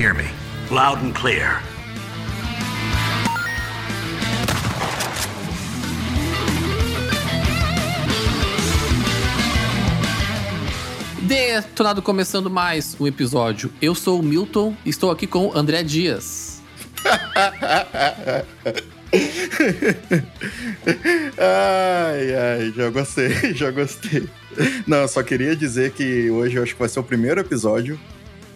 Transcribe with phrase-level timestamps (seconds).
[0.00, 0.24] hear me?
[0.70, 1.62] Loud and clear.
[11.20, 13.70] Detonado começando mais um episódio.
[13.82, 16.62] Eu sou o Milton, estou aqui com o André Dias.
[21.36, 24.26] ai, ai, já gostei, já gostei.
[24.86, 28.00] Não, eu só queria dizer que hoje eu acho que vai ser o primeiro episódio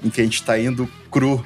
[0.05, 1.45] em que a gente tá indo cru.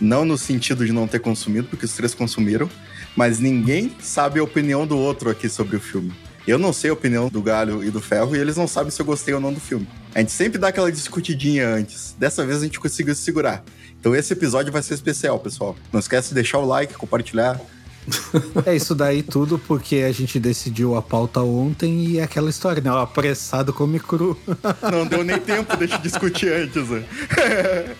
[0.00, 2.68] Não no sentido de não ter consumido, porque os três consumiram,
[3.16, 6.12] mas ninguém sabe a opinião do outro aqui sobre o filme.
[6.46, 9.00] Eu não sei a opinião do Galho e do Ferro e eles não sabem se
[9.00, 9.86] eu gostei ou não do filme.
[10.12, 12.16] A gente sempre dá aquela discutidinha antes.
[12.18, 13.62] Dessa vez a gente conseguiu se segurar.
[14.00, 15.76] Então esse episódio vai ser especial, pessoal.
[15.92, 17.60] Não esquece de deixar o like, compartilhar.
[18.66, 22.82] É isso daí tudo porque a gente decidiu a pauta ontem e é aquela história,
[22.82, 22.90] né?
[22.90, 24.36] O apressado come cru.
[24.90, 27.04] Não deu nem tempo de discutir antes, né?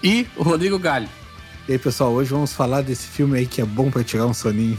[0.00, 1.08] E o Rodrigo Galho.
[1.68, 4.32] E aí, pessoal, hoje vamos falar desse filme aí que é bom para tirar um
[4.32, 4.78] soninho.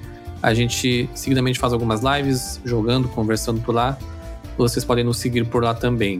[0.41, 3.97] A gente seguidamente faz algumas lives, jogando, conversando por lá.
[4.57, 6.19] Vocês podem nos seguir por lá também.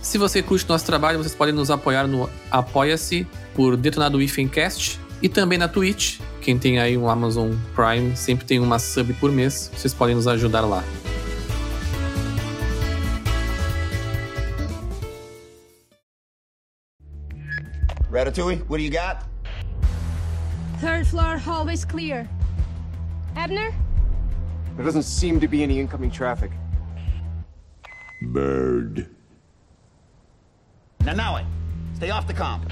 [0.00, 5.28] Se você curte nosso trabalho, vocês podem nos apoiar no Apoia-se por Detonado Ifencast e
[5.28, 6.20] também na Twitch.
[6.40, 9.70] Quem tem aí um Amazon Prime sempre tem uma sub por mês.
[9.74, 10.84] Vocês podem nos ajudar lá.
[18.12, 19.24] Ratatouille, what do you got?
[20.80, 22.28] Third floor, hallways clear.
[23.36, 23.72] Abner?
[24.76, 26.50] There doesn't seem to be any incoming traffic.
[28.22, 29.08] Bird.
[31.04, 31.46] Now, now it.
[31.94, 32.64] Stay off the comp.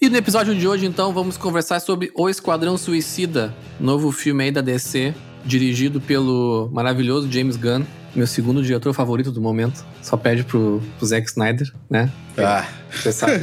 [0.00, 4.50] E no episódio de hoje, então, vamos conversar sobre O Esquadrão Suicida, novo filme aí
[4.50, 5.14] da DC,
[5.46, 9.84] dirigido pelo maravilhoso James Gunn, meu segundo diretor favorito do momento.
[10.02, 12.10] Só pede pro, pro Zack Snyder, né?
[12.38, 12.66] Ah.
[12.90, 13.34] Você sabe.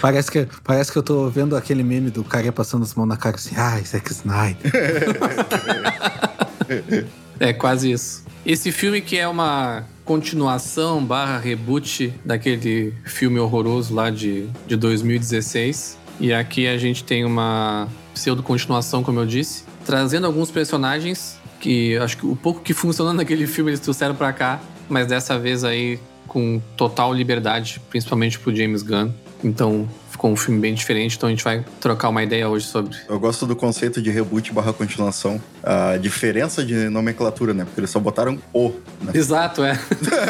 [0.00, 3.16] Parece que, parece que eu tô vendo aquele meme do cara passando as mãos na
[3.16, 4.70] cara assim, ai, Zack Snyder.
[7.40, 8.24] é quase isso.
[8.44, 15.98] Esse filme que é uma continuação barra reboot daquele filme horroroso lá de, de 2016.
[16.20, 22.16] E aqui a gente tem uma pseudo-continuação, como eu disse, trazendo alguns personagens que acho
[22.16, 25.98] que o pouco que funcionou naquele filme eles trouxeram para cá, mas dessa vez aí
[26.26, 29.10] com total liberdade, principalmente pro James Gunn.
[29.44, 32.96] Então ficou um filme bem diferente, então a gente vai trocar uma ideia hoje sobre.
[33.08, 35.40] Eu gosto do conceito de reboot barra continuação.
[35.62, 37.64] A diferença de nomenclatura, né?
[37.64, 38.70] Porque eles só botaram o.
[39.02, 39.12] Né?
[39.14, 39.78] Exato, é.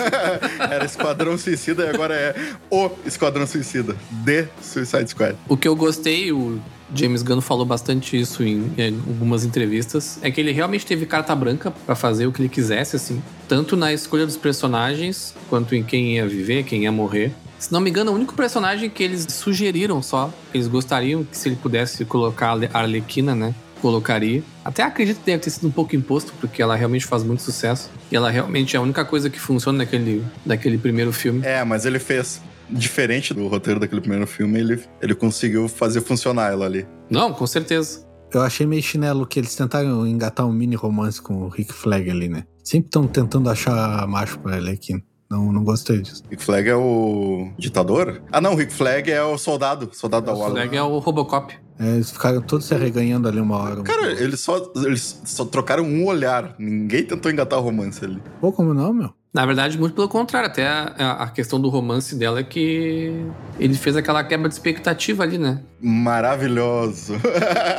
[0.59, 2.35] Era Esquadrão Suicida e agora é
[2.71, 3.97] o Esquadrão Suicida.
[4.25, 5.37] The Suicide Squad.
[5.49, 6.61] O que eu gostei, o
[6.95, 11.35] James Gunn falou bastante isso em, em, algumas entrevistas, é que ele realmente teve carta
[11.35, 15.83] branca para fazer o que ele quisesse, assim, tanto na escolha dos personagens quanto em
[15.83, 17.33] quem ia viver, quem ia morrer.
[17.59, 21.49] Se não me engano, o único personagem que eles sugeriram só, eles gostariam que se
[21.49, 23.55] ele pudesse colocar a Arlequina, né?
[23.81, 24.43] Colocaria.
[24.65, 27.91] Até acredito que deve ter sido um pouco imposto, porque ela realmente faz muito sucesso.
[28.11, 31.43] E ela realmente é a única coisa que funciona naquele, naquele primeiro filme.
[31.45, 36.53] É, mas ele fez diferente do roteiro daquele primeiro filme, ele, ele conseguiu fazer funcionar
[36.53, 36.87] ela ali.
[37.11, 38.07] Não, com certeza.
[38.33, 42.11] Eu achei meio chinelo que eles tentaram engatar um mini romance com o Rick Flag
[42.11, 42.45] ali, né?
[42.63, 45.03] Sempre estão tentando achar macho pra Arlequina.
[45.31, 46.23] Não, não gostei disso.
[46.31, 48.23] Rick Flag é o ditador?
[48.31, 49.91] Ah, não, o Rick Flag é o soldado.
[49.93, 50.55] Soldado da O Waller.
[50.63, 51.55] Flag é o Robocop.
[51.79, 53.83] É, eles ficaram todos se arreganhando ali uma hora.
[53.83, 56.55] Cara, eles só, eles só trocaram um olhar.
[56.59, 58.23] Ninguém tentou engatar o romance ali.
[58.41, 59.11] Pô, como não, meu?
[59.35, 60.49] Na verdade, muito pelo contrário.
[60.49, 63.13] Até a, a questão do romance dela é que
[63.61, 65.61] ele fez aquela quebra de expectativa ali, né?
[65.81, 67.15] Maravilhoso.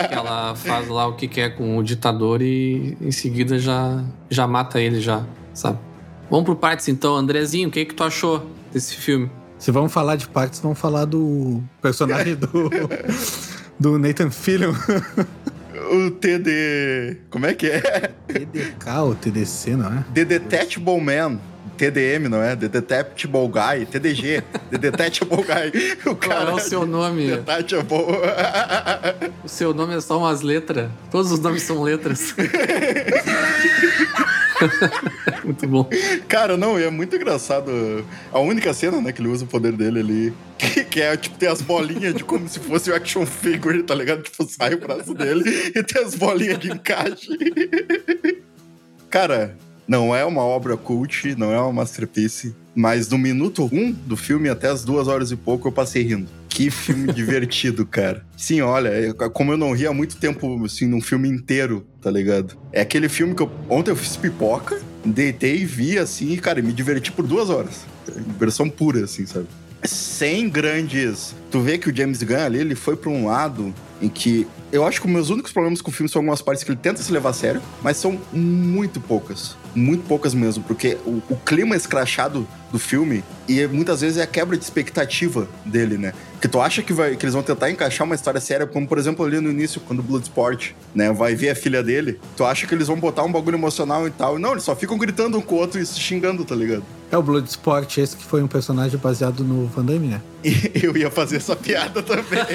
[0.08, 4.46] Que ela faz lá o que quer com o ditador e em seguida já, já
[4.46, 5.80] mata ele, já, sabe?
[6.30, 7.16] Vamos por partes então.
[7.16, 9.30] Andrezinho, o que, que tu achou desse filme?
[9.58, 12.70] Se vamos falar de partes, vamos falar do personagem do,
[13.80, 14.74] do Nathan Fillion.
[15.92, 17.18] o TD.
[17.30, 18.12] Como é que é?
[18.28, 20.06] TDK ou TDC, não é?
[20.14, 21.40] The Detachable Man.
[21.78, 22.56] TDM, não é?
[22.56, 23.86] The Detachable Guy.
[23.86, 24.42] TDG.
[24.72, 25.98] The Detachable Guy.
[26.02, 26.50] O Qual cara.
[26.50, 27.28] é o seu nome?
[27.28, 28.06] Detachable.
[29.44, 30.90] O seu nome é só umas letras.
[31.12, 32.34] Todos os nomes são letras.
[35.44, 35.89] muito bom.
[36.27, 37.71] Cara, não, é muito engraçado.
[38.31, 41.38] A única cena, né, que ele usa o poder dele ali, que, que é, tipo,
[41.38, 44.24] tem as bolinhas de como se fosse o action figure, tá ligado?
[44.24, 45.44] Tipo, sai o braço dele
[45.75, 47.30] e tem as bolinhas de encaixe.
[49.09, 49.56] Cara,
[49.88, 54.50] não é uma obra cult, não é uma masterpiece, mas no minuto um do filme
[54.50, 56.27] até as duas horas e pouco eu passei rindo.
[56.57, 58.25] Que filme divertido, cara.
[58.36, 62.57] Sim, olha, como eu não ri há muito tempo, assim, num filme inteiro, tá ligado?
[62.74, 66.74] É aquele filme que eu, ontem eu fiz pipoca, deitei, vi, assim, e, cara, me
[66.74, 67.86] diverti por duas horas.
[68.39, 69.45] Versão pura, assim, sabe?
[69.83, 71.36] Sem grandes.
[71.51, 73.71] Tu vê que o James Gunn ali, ele foi pra um lado
[74.01, 74.48] em que.
[74.71, 76.80] Eu acho que os meus únicos problemas com o filme são algumas partes que ele
[76.81, 79.56] tenta se levar a sério, mas são muito poucas.
[79.78, 84.28] Muito poucas mesmo, porque o, o clima escrachado do filme, e muitas vezes é a
[84.28, 86.14] quebra de expectativa dele, né?
[86.42, 88.98] Que tu acha que, vai, que eles vão tentar encaixar uma história séria, como por
[88.98, 92.20] exemplo ali no início, quando o Bloodsport, né, vai ver a filha dele.
[92.36, 94.40] Tu acha que eles vão botar um bagulho emocional e tal.
[94.40, 96.84] Não, eles só ficam gritando um com o outro e se xingando, tá ligado?
[97.12, 100.22] É o Bloodsport, esse que foi um personagem baseado no Van Damme, né?
[100.44, 102.40] E eu ia fazer essa piada também.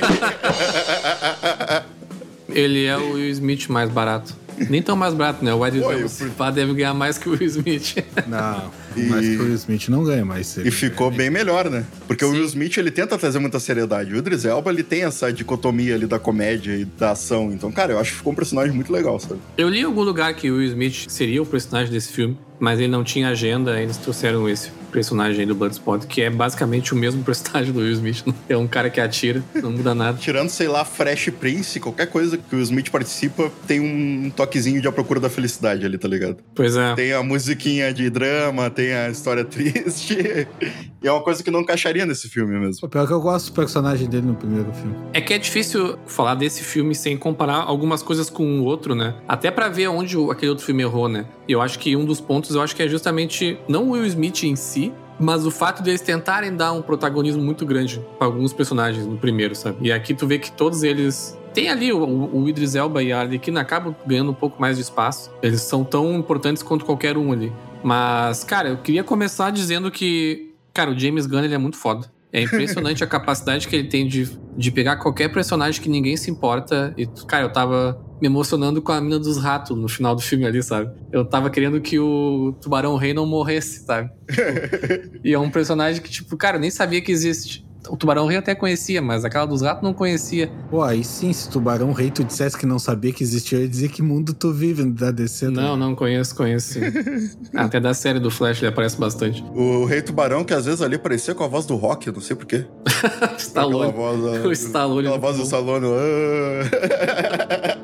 [2.48, 4.41] Ele é o Will Smith mais barato.
[4.68, 5.52] Nem tão mais barato, né?
[5.54, 8.04] O Ed Pô, Elba deve ganhar mais que o Will Smith.
[8.26, 10.56] Não, E- mas que o Will Smith não ganha mais.
[10.56, 11.84] E ficou bem melhor, né?
[12.06, 12.36] Porque o Sim.
[12.38, 14.12] Will Smith, ele tenta trazer muita seriedade.
[14.12, 17.52] O Idris Elba, ele tem essa dicotomia ali da comédia e da ação.
[17.52, 19.40] Então, cara, eu acho que ficou um personagem muito legal, sabe?
[19.56, 22.78] Eu li em algum lugar que o Will Smith seria o personagem desse filme, mas
[22.78, 26.96] ele não tinha agenda, eles trouxeram esse personagem aí do Bloodsport, que é basicamente o
[26.96, 28.24] mesmo personagem do Will Smith.
[28.48, 30.18] É um cara que atira, não muda nada.
[30.18, 34.80] Tirando, sei lá, Fresh Prince, qualquer coisa que o Will Smith participa, tem um toquezinho
[34.82, 36.36] de A Procura da Felicidade ali, tá ligado?
[36.54, 36.94] Pois é.
[36.94, 40.16] Tem a musiquinha de drama, tem a história triste.
[41.02, 42.86] e é uma coisa que não encaixaria nesse filme mesmo.
[42.86, 44.96] O pior é que eu gosto do personagem dele no primeiro filme.
[45.12, 49.14] É que é difícil falar desse filme sem comparar algumas coisas com o outro, né?
[49.28, 51.26] Até pra ver onde aquele outro filme errou, né?
[51.46, 54.06] E eu acho que um dos pontos, eu acho que é justamente não o Will
[54.06, 58.52] Smith em si, mas o fato deles tentarem dar um protagonismo muito grande pra alguns
[58.52, 59.76] personagens no primeiro, sabe?
[59.82, 63.20] E aqui tu vê que todos eles tem ali o, o Idris Elba e a
[63.20, 65.30] Arlequina acabam ganhando um pouco mais de espaço.
[65.42, 67.52] Eles são tão importantes quanto qualquer um ali.
[67.82, 72.10] Mas, cara, eu queria começar dizendo que, cara, o James Gunn ele é muito foda.
[72.32, 76.30] É impressionante a capacidade que ele tem de, de pegar qualquer personagem que ninguém se
[76.30, 76.94] importa.
[76.96, 80.46] E, cara, eu tava me emocionando com a mina dos ratos no final do filme
[80.46, 80.90] ali, sabe?
[81.12, 84.10] Eu tava querendo que o Tubarão Rei não morresse, sabe?
[85.24, 87.66] e é um personagem que, tipo, cara, eu nem sabia que existe.
[87.88, 90.50] O Tubarão Rei até conhecia, mas aquela dos ratos não conhecia.
[90.70, 93.68] Pô, aí sim, se Tubarão Rei tu dissesse que não sabia que existia, eu ia
[93.68, 95.46] dizer que mundo tu vive da DC.
[95.48, 95.60] né?
[95.62, 96.80] Não, não conheço, conheço sim.
[97.54, 99.42] Até da série do Flash ele aparece bastante.
[99.54, 102.20] O Rei Tubarão, que às vezes ali parecia com a voz do Rock, eu não
[102.20, 102.64] sei porquê.
[103.36, 103.90] Stallone.
[103.90, 105.06] Aquela voz, O Stallone.
[105.08, 105.86] Aquela voz do Stallone.
[105.86, 107.78] ah.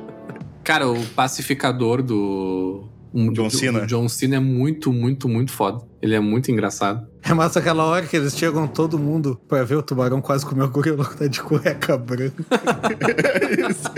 [0.63, 2.85] Cara, o pacificador do.
[3.13, 3.81] Um- John Cena.
[3.81, 5.87] do John Cena é muito, muito, muito foda.
[6.01, 7.07] Ele é muito engraçado.
[7.23, 10.63] É massa aquela hora que eles chegam todo mundo pra ver o tubarão quase comer
[10.63, 12.33] o gorila que tá de cueca branca.
[13.69, 13.91] Isso.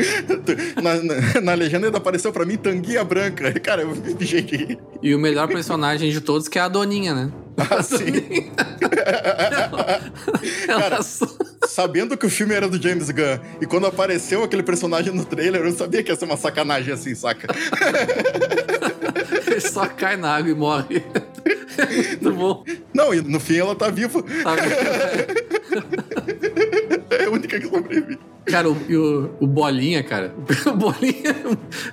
[0.82, 3.52] na, na, na legenda ainda apareceu pra mim tanguinha branca.
[3.60, 4.78] Cara, eu vi gente.
[5.02, 7.30] E o melhor personagem de todos que é a Doninha, né?
[7.58, 8.50] Ah, sim.
[10.66, 11.26] Ela só-
[11.68, 15.60] Sabendo que o filme era do James Gunn e quando apareceu aquele personagem no trailer,
[15.62, 17.46] eu sabia que ia ser uma sacanagem assim, saca?
[19.68, 21.02] só cai na água e morre.
[22.22, 22.64] muito bom.
[22.94, 24.22] Não, e no fim ela tá viva.
[24.22, 25.50] Tá vendo?
[27.10, 28.18] É a única que sobrevive.
[28.46, 30.34] Cara, o, e o, o Bolinha, cara.
[30.66, 31.34] O Bolinha,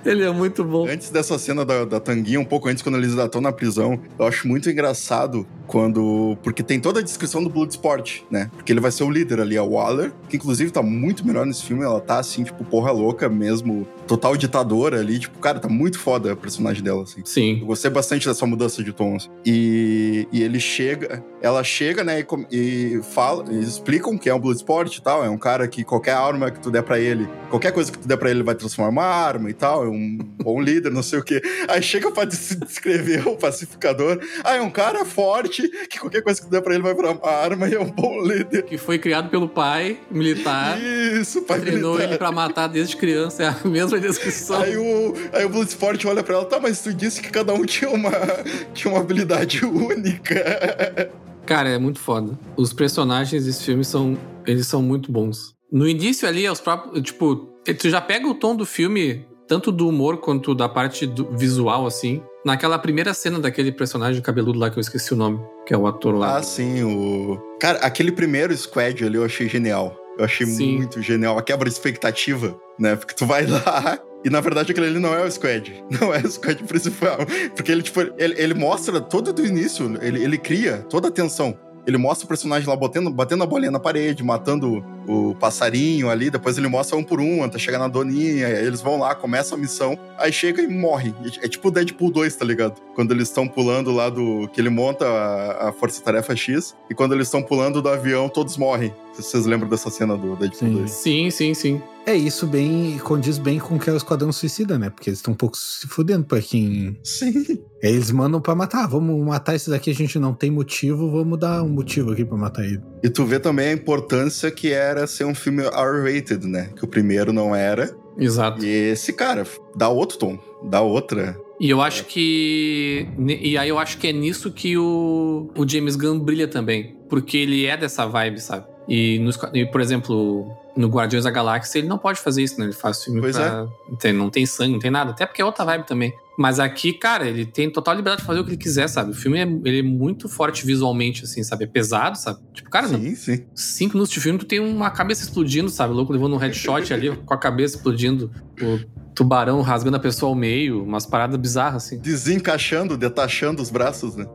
[0.04, 0.86] ele é muito bom.
[0.88, 4.00] Antes dessa cena da, da tanguinha, um pouco antes, quando eles ainda estão na prisão,
[4.18, 6.36] eu acho muito engraçado quando.
[6.42, 8.50] Porque tem toda a descrição do Bloodsport, né?
[8.54, 11.64] Porque ele vai ser o líder ali, a Waller, que inclusive tá muito melhor nesse
[11.64, 11.84] filme.
[11.84, 13.86] Ela tá assim, tipo, porra louca mesmo.
[14.08, 15.18] Total ditadora ali.
[15.20, 17.20] Tipo, cara, tá muito foda a personagem dela, assim.
[17.24, 17.58] Sim.
[17.60, 19.30] Eu gostei bastante dessa mudança de tons.
[19.46, 22.56] E, e ele chega, ela chega, né, e,
[22.96, 25.24] e fala, eles explicam que é um Bloodsport e tal.
[25.24, 28.08] É um cara que qualquer arma que tu der pra ele, qualquer coisa que tu
[28.08, 29.84] der pra ele, ele vai transformar uma arma e tal.
[29.84, 31.40] É um bom líder, não sei o quê.
[31.68, 34.18] Aí chega pra des- descrever o pacificador.
[34.42, 37.12] Ah, é um cara forte que qualquer coisa que tu der pra ele vai virar
[37.12, 38.62] uma arma e é um bom líder.
[38.62, 40.78] Que foi criado pelo pai militar.
[40.80, 42.08] Isso, pai Treinou militar.
[42.10, 44.60] ele pra matar desde criança, é a mesma descrição.
[44.60, 47.64] Aí o, aí o Bloodsport olha pra ela, tá, mas tu disse que cada um
[47.64, 48.10] tinha uma,
[48.74, 51.10] tinha uma habilidade única.
[51.46, 52.38] Cara, é muito foda.
[52.56, 54.18] Os personagens desse filme são.
[54.46, 55.54] Eles são muito bons.
[55.72, 57.02] No início ali, os próprios.
[57.02, 61.36] Tipo, tu já pega o tom do filme, tanto do humor quanto da parte do
[61.36, 62.22] visual, assim.
[62.44, 65.86] Naquela primeira cena daquele personagem cabeludo lá que eu esqueci o nome, que é o
[65.86, 66.36] ator lá.
[66.36, 67.38] Ah, sim, o.
[67.60, 69.96] Cara, aquele primeiro squad ali eu achei genial.
[70.18, 70.78] Eu achei Sim.
[70.78, 71.38] muito genial.
[71.38, 72.96] A quebra de expectativa, né?
[72.96, 73.98] Porque tu vai lá.
[74.24, 75.72] E na verdade aquele ali não é o squad.
[76.00, 77.18] Não é o squad principal.
[77.54, 81.56] Porque ele, tipo, ele, ele mostra todo do início, ele, ele cria toda a tensão.
[81.86, 86.30] Ele mostra o personagem lá batendo, batendo a bolinha na parede, matando o passarinho ali.
[86.30, 88.46] Depois ele mostra um por um, até chegar na doninha.
[88.46, 89.98] Aí eles vão lá, começa a missão.
[90.18, 91.14] Aí chega e morre.
[91.42, 92.80] É tipo o Deadpool 2, tá ligado?
[92.94, 94.48] Quando eles estão pulando lá do.
[94.52, 96.76] Que ele monta a, a Força Tarefa X.
[96.90, 98.92] E quando eles estão pulando do avião, todos morrem.
[99.14, 100.74] Vocês lembram dessa cena do Deadpool Sim.
[100.74, 100.90] 2?
[100.90, 101.82] Sim, sim, sim.
[102.06, 104.88] É isso bem condiz bem com o que é o Esquadrão Suicida, né?
[104.88, 106.96] Porque eles estão um pouco se fudendo pra quem.
[107.02, 107.44] Sim.
[107.84, 108.86] Aí Eles mandam pra matar.
[108.88, 112.36] Vamos matar esse daqui, a gente não tem motivo, vamos dar um motivo aqui pra
[112.38, 112.80] matar ele.
[113.02, 116.70] E tu vê também a importância que era ser um filme R-rated, né?
[116.76, 117.94] Que o primeiro não era.
[118.18, 118.64] Exato.
[118.64, 120.38] E esse, cara, dá outro tom.
[120.64, 121.38] Dá outra.
[121.60, 123.08] E eu acho que.
[123.40, 126.96] E aí eu acho que é nisso que o, o James Gunn brilha também.
[127.08, 128.66] Porque ele é dessa vibe, sabe?
[128.88, 130.46] E, nos, e, por exemplo,
[130.78, 132.66] no Guardiões da Galáxia, ele não pode fazer isso, né?
[132.66, 133.66] Ele faz filme Pois pra.
[133.98, 135.10] Tem, não tem sangue, não tem nada.
[135.10, 136.14] Até porque é outra vibe também.
[136.38, 139.10] Mas aqui, cara, ele tem total liberdade de fazer o que ele quiser, sabe?
[139.10, 141.64] O filme é, ele é muito forte visualmente, assim, sabe?
[141.64, 142.38] É pesado, sabe?
[142.54, 143.46] Tipo, cara, não, Sim, sim.
[143.56, 145.92] cinco minutos de filme, tu tem uma cabeça explodindo, sabe?
[145.92, 148.30] O louco levando um headshot ali, com a cabeça explodindo.
[148.62, 148.78] O
[149.16, 151.98] tubarão rasgando a pessoa ao meio, umas paradas bizarras, assim.
[151.98, 154.26] Desencaixando, detachando os braços, né?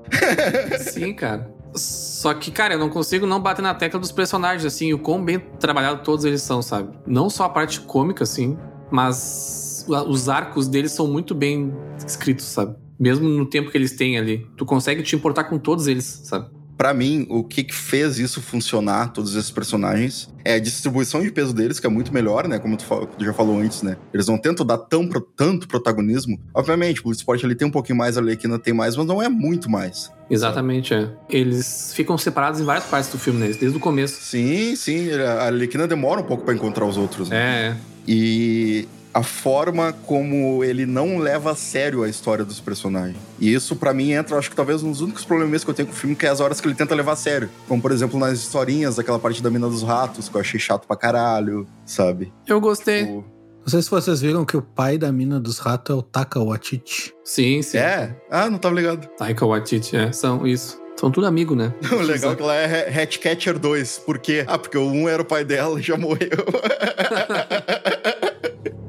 [0.79, 1.52] Sim, cara.
[1.75, 5.23] Só que, cara, eu não consigo não bater na tecla dos personagens, assim, o quão
[5.23, 6.97] bem trabalhado todos eles são, sabe?
[7.05, 8.57] Não só a parte cômica, assim,
[8.91, 11.73] mas os arcos deles são muito bem
[12.05, 12.75] escritos, sabe?
[12.99, 14.47] Mesmo no tempo que eles têm ali.
[14.55, 16.49] Tu consegue te importar com todos eles, sabe?
[16.77, 21.31] Pra mim, o que, que fez isso funcionar, todos esses personagens, é a distribuição de
[21.31, 22.57] peso deles, que é muito melhor, né?
[22.59, 22.83] Como tu,
[23.19, 23.95] já falou antes, né?
[24.13, 26.39] Eles não tentam dar tão, pro- tanto protagonismo.
[26.53, 29.29] Obviamente, o Bloodsport ele tem um pouquinho mais, a Arlequina tem mais, mas não é
[29.29, 30.11] muito mais.
[30.29, 31.09] Exatamente, é.
[31.29, 33.47] Eles ficam separados em várias partes do filme, né?
[33.57, 34.21] Desde o começo.
[34.21, 35.11] Sim, sim.
[35.11, 37.29] A Arlequina demora um pouco pra encontrar os outros.
[37.29, 37.37] né?
[37.37, 37.75] É, é.
[38.07, 43.17] E a forma como ele não leva a sério a história dos personagens.
[43.39, 45.93] E isso, pra mim, entra, acho que talvez, nos únicos problemas que eu tenho com
[45.93, 47.49] o filme, que é as horas que ele tenta levar a sério.
[47.67, 50.87] Como, por exemplo, nas historinhas daquela parte da Mina dos Ratos, que eu achei chato
[50.87, 52.33] pra caralho, sabe?
[52.47, 53.03] Eu gostei.
[53.03, 53.23] O-
[53.61, 56.37] Não sei se vocês viram que o pai da mina dos ratos é o Taka
[56.43, 57.13] Waititi.
[57.23, 57.77] Sim, sim.
[57.77, 58.13] É?
[58.29, 59.07] Ah, não tava ligado.
[59.17, 60.11] Taika Waititi, é.
[60.11, 60.81] São isso.
[60.99, 61.73] São tudo amigo, né?
[61.91, 63.99] O legal é que ela é Hatcatcher 2.
[63.99, 64.43] Por quê?
[64.47, 66.29] Ah, porque o 1 era o pai dela e já morreu.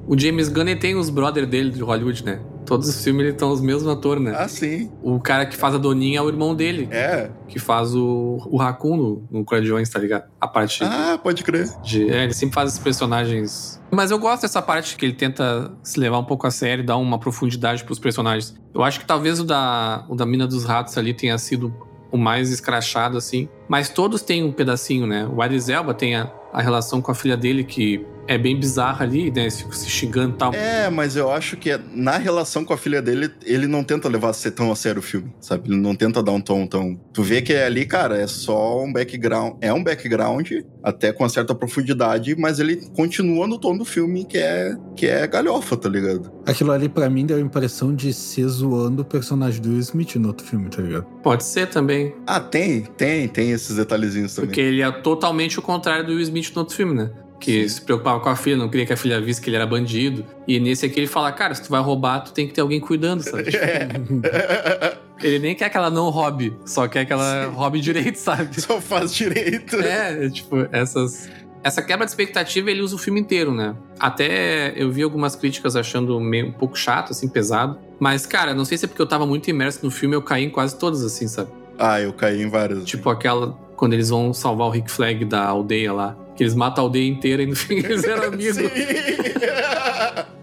[0.06, 2.40] O James Gunn tem os brother dele de Hollywood, né?
[2.66, 4.34] Todos os filmes estão os mesmos atores, né?
[4.37, 4.90] ah, sim.
[5.02, 7.30] O cara que faz a Doninha é o irmão dele, É.
[7.46, 10.25] que faz o, o Raccoon no, no Guardiões, tá ligado?
[10.40, 11.68] A parte Ah, pode crer.
[11.82, 12.08] de.
[12.11, 13.80] É, ele sempre faz esses personagens.
[13.90, 16.96] Mas eu gosto dessa parte que ele tenta se levar um pouco a sério, dar
[16.96, 18.54] uma profundidade pros personagens.
[18.75, 21.73] Eu acho que talvez o da, o da Mina dos Ratos ali tenha sido
[22.11, 23.49] o mais escrachado, assim.
[23.68, 25.28] Mas todos têm um pedacinho, né?
[25.34, 29.04] O Idris Elba tem a, a relação com a filha dele, que é bem bizarra
[29.04, 29.43] ali, né?
[29.43, 30.54] Eles ficam se xingando e tal.
[30.54, 34.33] É, mas eu acho que na relação com a filha dele, ele não tenta levar
[34.33, 35.69] ser tão a sério o filme, sabe?
[35.69, 36.99] Ele não tenta dar um tom tão.
[37.12, 39.57] Tu vê que ali, cara, é só um background.
[39.61, 40.50] É um background,
[40.83, 45.07] até com uma certa profundidade, mas ele continua no tom do filme, que é, que
[45.07, 46.33] é galhofa, tá ligado?
[46.47, 50.14] Aquilo ali, pra mim, deu a impressão de ser zoando o personagem do Will Smith
[50.16, 51.04] no outro filme, tá ligado?
[51.23, 52.14] Pode ser também.
[52.26, 54.49] Ah, tem, tem, tem esses detalhezinhos também.
[54.49, 57.11] Porque ele é totalmente o contrário do Will Smith no outro filme, né?
[57.44, 59.66] Que se preocupava com a filha, não queria que a filha visse que ele era
[59.66, 60.24] bandido.
[60.48, 62.80] E nesse aqui ele fala, cara, se tu vai roubar, tu tem que ter alguém
[62.80, 63.50] cuidando, sabe?
[63.64, 65.04] É.
[65.22, 68.48] Ele nem quer que ela não roube, só quer que ela roube direito, sabe?
[68.60, 69.76] Só faz direito.
[69.76, 71.30] É, é, tipo, essas.
[71.62, 73.74] Essa quebra de expectativa ele usa o filme inteiro, né?
[73.98, 77.78] Até eu vi algumas críticas achando meio um pouco chato, assim, pesado.
[77.98, 80.44] Mas, cara, não sei se é porque eu tava muito imerso no filme, eu caí
[80.44, 81.50] em quase todas, assim, sabe?
[81.78, 82.84] Ah, eu caí em várias.
[82.84, 83.52] Tipo aquela.
[83.76, 86.16] Quando eles vão salvar o Rick Flag da aldeia lá.
[86.37, 88.57] Que eles matam a aldeia inteira e no fim eles eram amigos.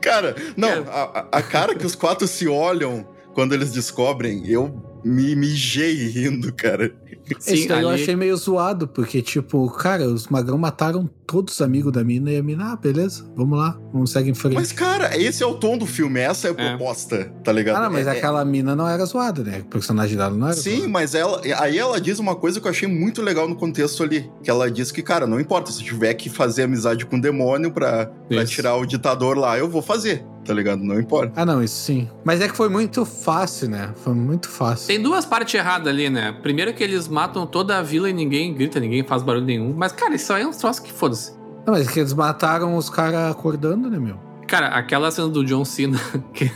[0.00, 4.82] Cara, não, a, a- a cara que os quatro se olham quando eles descobrem, eu
[5.04, 6.92] me mijei rindo, cara.
[7.36, 11.60] Esse daí eu ali- achei meio zoado, porque, tipo, cara, os magrão mataram todos os
[11.60, 14.54] amigos da mina e a mina, ah, beleza, vamos lá, vamos seguir em frente.
[14.54, 16.68] Mas, cara, esse é o tom do filme, essa é a É.
[16.70, 17.76] proposta, tá ligado?
[17.76, 19.58] ah, não, mas É- aquela mina não era zoada, né?
[19.60, 20.88] O personagem dela não era Sim, zoado.
[20.90, 24.30] mas ela, aí ela diz uma coisa que eu achei muito legal no contexto ali.
[24.42, 27.20] Que ela diz que, cara, não importa, se eu tiver que fazer amizade com o
[27.20, 30.82] demônio pra, pra tirar o ditador lá, eu vou fazer, tá ligado?
[30.82, 31.32] Não importa.
[31.36, 32.08] Ah, não, isso sim.
[32.24, 33.90] Mas é que foi muito fácil, né?
[34.02, 34.86] Foi muito fácil.
[34.86, 36.32] Tem duas partes erradas ali, né?
[36.42, 39.74] Primeiro que eles matam toda a vila e ninguém grita, ninguém faz barulho nenhum.
[39.76, 41.32] Mas, cara, isso aí é um troço que foda-se.
[41.66, 44.16] Não, mas é que eles mataram os caras acordando, né, meu?
[44.46, 46.00] Cara, aquela cena do John Cena,
[46.32, 46.50] que,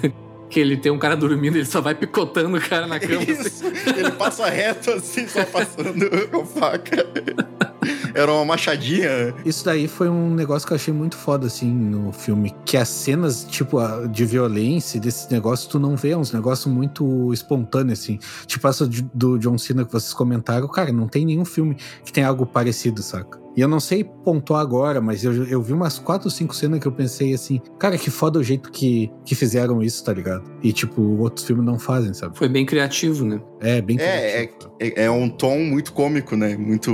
[0.48, 3.20] que ele tem um cara dormindo, ele só vai picotando o cara na cama.
[3.20, 3.32] assim.
[3.32, 3.64] Isso.
[3.94, 7.06] Ele passa reto assim, só passando com faca.
[8.14, 9.34] Era uma machadinha.
[9.44, 12.54] Isso daí foi um negócio que eu achei muito foda, assim, no filme.
[12.64, 13.78] Que as cenas, tipo,
[14.08, 18.18] de violência, desses negócios, tu não vê, é uns negócios muito espontâneos, assim.
[18.46, 22.24] Tipo essa do John Cena que vocês comentaram, cara, não tem nenhum filme que tem
[22.24, 23.41] algo parecido, saca?
[23.56, 26.80] E eu não sei pontuar agora, mas eu, eu vi umas quatro ou cinco cenas
[26.80, 30.42] que eu pensei assim, cara, que foda o jeito que, que fizeram isso, tá ligado?
[30.62, 32.36] E, tipo, outros filmes não fazem, sabe?
[32.36, 33.40] Foi bem criativo, né?
[33.60, 34.72] É, bem É, criativo.
[34.80, 36.56] É, é um tom muito cômico, né?
[36.56, 36.90] Muito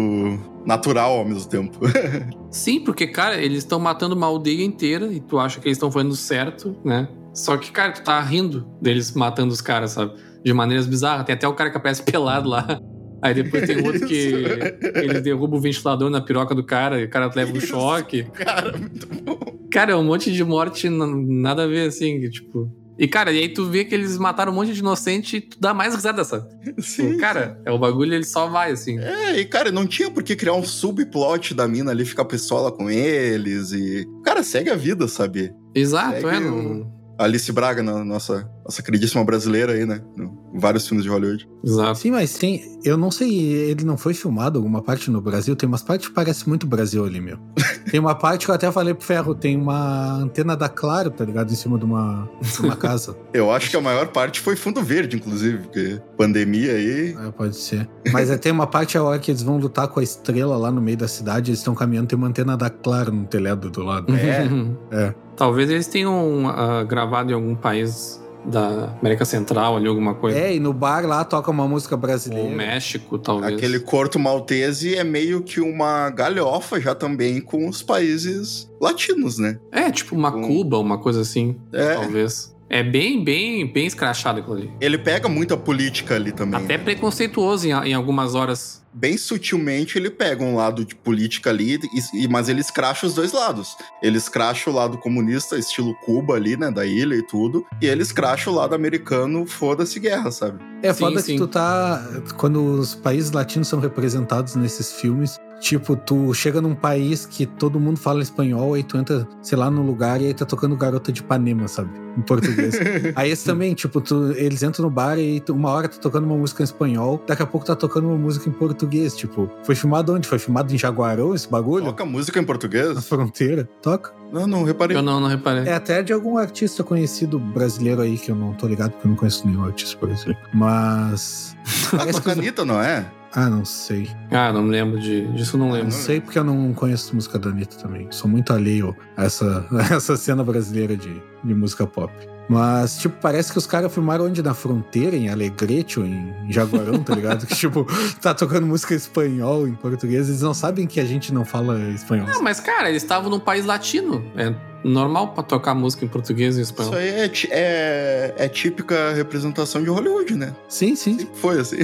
[0.66, 1.78] natural ao mesmo tempo.
[2.50, 5.92] Sim, porque, cara, eles estão matando uma aldeia inteira e tu acha que eles estão
[5.92, 7.08] fazendo certo, né?
[7.32, 10.12] Só que, cara, tu tá rindo deles matando os caras, sabe?
[10.44, 11.24] De maneiras bizarras.
[11.24, 12.80] Tem até o cara que aparece pelado lá.
[13.20, 14.14] Aí depois tem outro que
[14.94, 17.66] ele derruba o ventilador na piroca do cara e o cara leva um Isso.
[17.68, 18.24] choque.
[18.32, 19.38] Cara, muito bom.
[19.70, 22.70] Cara, é um monte de morte, nada a ver, assim, que, tipo.
[22.98, 25.56] E, cara, e aí tu vê que eles mataram um monte de inocente e tu
[25.60, 26.46] dá mais risada, sabe?
[26.78, 27.16] Sim.
[27.18, 28.98] Cara, é o bagulho, ele só vai, assim.
[28.98, 32.72] É, e cara, não tinha por que criar um subplot da mina ali ficar pistola
[32.72, 34.04] com eles e.
[34.24, 35.52] Cara, segue a vida, sabe?
[35.74, 36.38] Exato, Segue é.
[36.38, 36.97] o- Não...
[37.18, 40.00] Alice Braga, na- nossa, nossa queridíssima brasileira aí, né?
[40.16, 41.46] No- Vários filmes de Hollywood.
[41.62, 41.98] Exato.
[41.98, 42.78] Sim, mas tem.
[42.82, 45.54] Eu não sei, ele não foi filmado alguma parte no Brasil?
[45.54, 47.38] Tem umas partes que parece muito Brasil ali, meu.
[47.90, 51.24] Tem uma parte que eu até falei pro Ferro, tem uma antena da Claro, tá
[51.24, 51.50] ligado?
[51.50, 53.16] Em cima de uma, de uma casa.
[53.32, 57.16] Eu acho que a maior parte foi fundo verde, inclusive, porque pandemia aí.
[57.18, 57.88] É, pode ser.
[58.12, 60.70] Mas é, tem uma parte a hora que eles vão lutar com a estrela lá
[60.70, 63.82] no meio da cidade, eles estão caminhando, tem uma antena da Claro no telhado do
[63.82, 64.14] lado.
[64.14, 64.46] É.
[64.92, 65.14] É.
[65.38, 70.38] Talvez eles tenham ah, gravado em algum país da América Central ali, alguma coisa.
[70.38, 72.48] É, e no bar lá toca uma música Ou brasileira.
[72.54, 73.54] México, talvez.
[73.54, 79.58] Aquele corto maltese é meio que uma galhofa já também com os países latinos, né?
[79.70, 81.94] É, tipo uma Um- Cuba, uma coisa assim, É.
[81.94, 82.54] talvez.
[82.70, 84.72] É bem, bem, bem escrachado aquilo ali.
[84.80, 86.62] Ele pega muita política ali também.
[86.62, 86.84] Até né?
[86.84, 88.82] preconceituoso em, em algumas horas.
[88.92, 91.74] Bem sutilmente ele pega um lado de política ali,
[92.14, 93.76] e- e- mas ele escracha os dois lados.
[94.02, 98.02] Ele escracha o lado comunista, estilo Cuba ali, né, da ilha e tudo, e ele
[98.02, 100.58] escracha o lado americano, foda-se guerra, sabe?
[100.82, 101.32] É Sim, foda sim.
[101.32, 102.02] que tu tá.
[102.36, 107.78] Quando os países latinos são representados nesses filmes, tipo, tu chega num país que todo
[107.80, 111.10] mundo fala espanhol, aí tu entra, sei lá, num lugar e aí tá tocando Garota
[111.12, 111.90] de Ipanema, sabe?
[112.16, 112.74] Em português.
[113.14, 116.24] aí esse também, tipo, tu- eles entram no bar e tu- uma hora tá tocando
[116.24, 119.16] uma música em espanhol, daqui a pouco tá tocando uma música em português.
[119.16, 120.26] Tipo, foi filmado onde?
[120.26, 121.84] Foi filmado em Jaguarão esse bagulho?
[121.84, 123.06] Toca música em Na português?
[123.06, 123.68] fronteira?
[123.82, 124.12] Toca.
[124.32, 124.96] Não, não reparei.
[124.96, 125.64] Eu não, não reparei.
[125.64, 129.10] É até de algum artista conhecido brasileiro aí, que eu não tô ligado, porque eu
[129.10, 130.40] não conheço nenhum artista brasileiro.
[130.52, 131.56] Mas.
[131.92, 133.10] Ah, os- Anitta, não é?
[133.34, 134.10] Ah, não sei.
[134.30, 135.90] Ah, não me lembro de, disso, não Não lembro.
[135.92, 138.06] sei porque eu não conheço música da Anitta também.
[138.10, 142.12] Sou muito alheio a essa, a essa cena brasileira de, de música pop.
[142.48, 144.42] Mas, tipo, parece que os caras filmaram onde?
[144.42, 147.46] Na fronteira, em Alegrete ou em Jaguarão, tá ligado?
[147.46, 147.86] Que, tipo,
[148.22, 150.28] tá tocando música em espanhol, em português.
[150.28, 152.26] Eles não sabem que a gente não fala espanhol.
[152.26, 154.24] Não, mas, cara, eles estavam num país latino.
[154.36, 156.92] É normal pra tocar música em português e espanhol.
[156.92, 160.54] Isso aí é, é, é típica representação de Hollywood, né?
[160.68, 161.18] Sim, sim.
[161.18, 161.76] Sempre foi assim.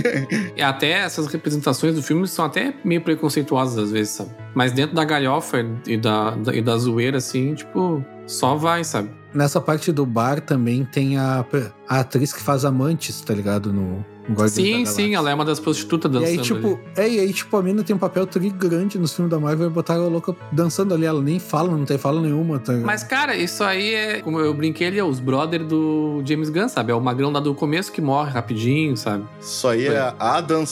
[0.56, 4.30] E até essas representações do filme são até meio preconceituosas às vezes, sabe?
[4.54, 9.10] Mas dentro da galhofa e da, da- e da zoeira, assim, tipo, só vai, sabe?
[9.34, 11.44] Nessa parte do bar também tem a,
[11.88, 13.72] a atriz que faz amantes, tá ligado?
[13.72, 16.78] No, Guardiões Sim, sim, ela é uma das prostitutas E dançando aí, tipo, ali.
[16.96, 19.66] é, e aí, tipo, a mina tem um papel tri grande nos filmes da Marvel
[19.66, 21.04] e botaram a louca dançando ali.
[21.04, 22.58] Ela nem fala, não tem fala nenhuma.
[22.58, 22.72] Tá?
[22.72, 24.20] Mas, cara, isso aí é.
[24.20, 26.92] Como eu brinquei, ele é os brother do James Gunn, sabe?
[26.92, 29.24] É o magrão lá do começo que morre rapidinho, sabe?
[29.40, 30.64] Isso aí é a Adam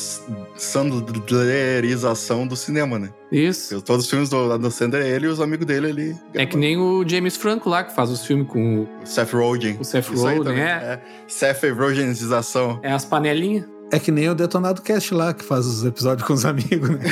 [0.56, 3.10] Sandlerização do cinema, né?
[3.32, 3.80] Isso.
[3.80, 6.16] Todos os filmes do Adam Sandler, ele e os amigos dele ali.
[6.34, 9.78] É que nem o James Franco lá, que faz os filmes com O Seth Rogen.
[9.80, 11.00] o Seth Isso aí Rogen, também, é.
[11.26, 12.78] Seth Rogenização.
[12.82, 13.64] É as panelinhas.
[13.90, 16.98] É que nem o Detonado Cast lá, que faz os episódios com os amigos, né?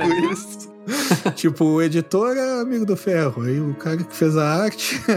[0.00, 0.76] Tipo isso.
[1.34, 5.00] tipo, o editor é amigo do ferro, aí o cara que fez a arte.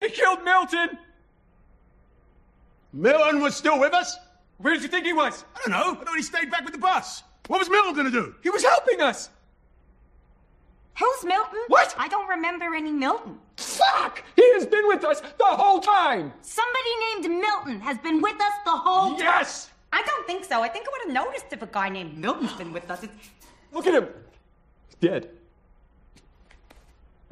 [0.00, 0.98] He killed Milton!
[2.92, 4.18] Milton was still with us?
[4.58, 5.44] Where did you think he was?
[5.54, 6.00] I don't know.
[6.00, 7.22] I thought he stayed back with the bus.
[7.46, 8.34] What was Milton gonna do?
[8.42, 9.30] He was helping us!
[10.98, 11.60] Who's Milton?
[11.68, 11.94] What?
[11.96, 13.38] I don't remember any Milton.
[13.56, 14.24] Fuck!
[14.34, 16.32] He has been with us the whole time!
[16.42, 19.20] Somebody named Milton has been with us the whole time.
[19.20, 19.70] Yes!
[19.92, 20.60] I don't think so.
[20.60, 23.04] I think I would have noticed if a guy named Milton's been with us.
[23.04, 23.12] It's...
[23.72, 24.08] Look at him!
[24.88, 25.30] He's dead.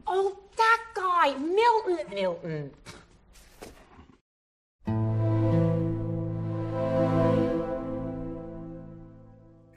[0.07, 2.15] Oh, that guy, Milton.
[2.15, 2.71] Milton.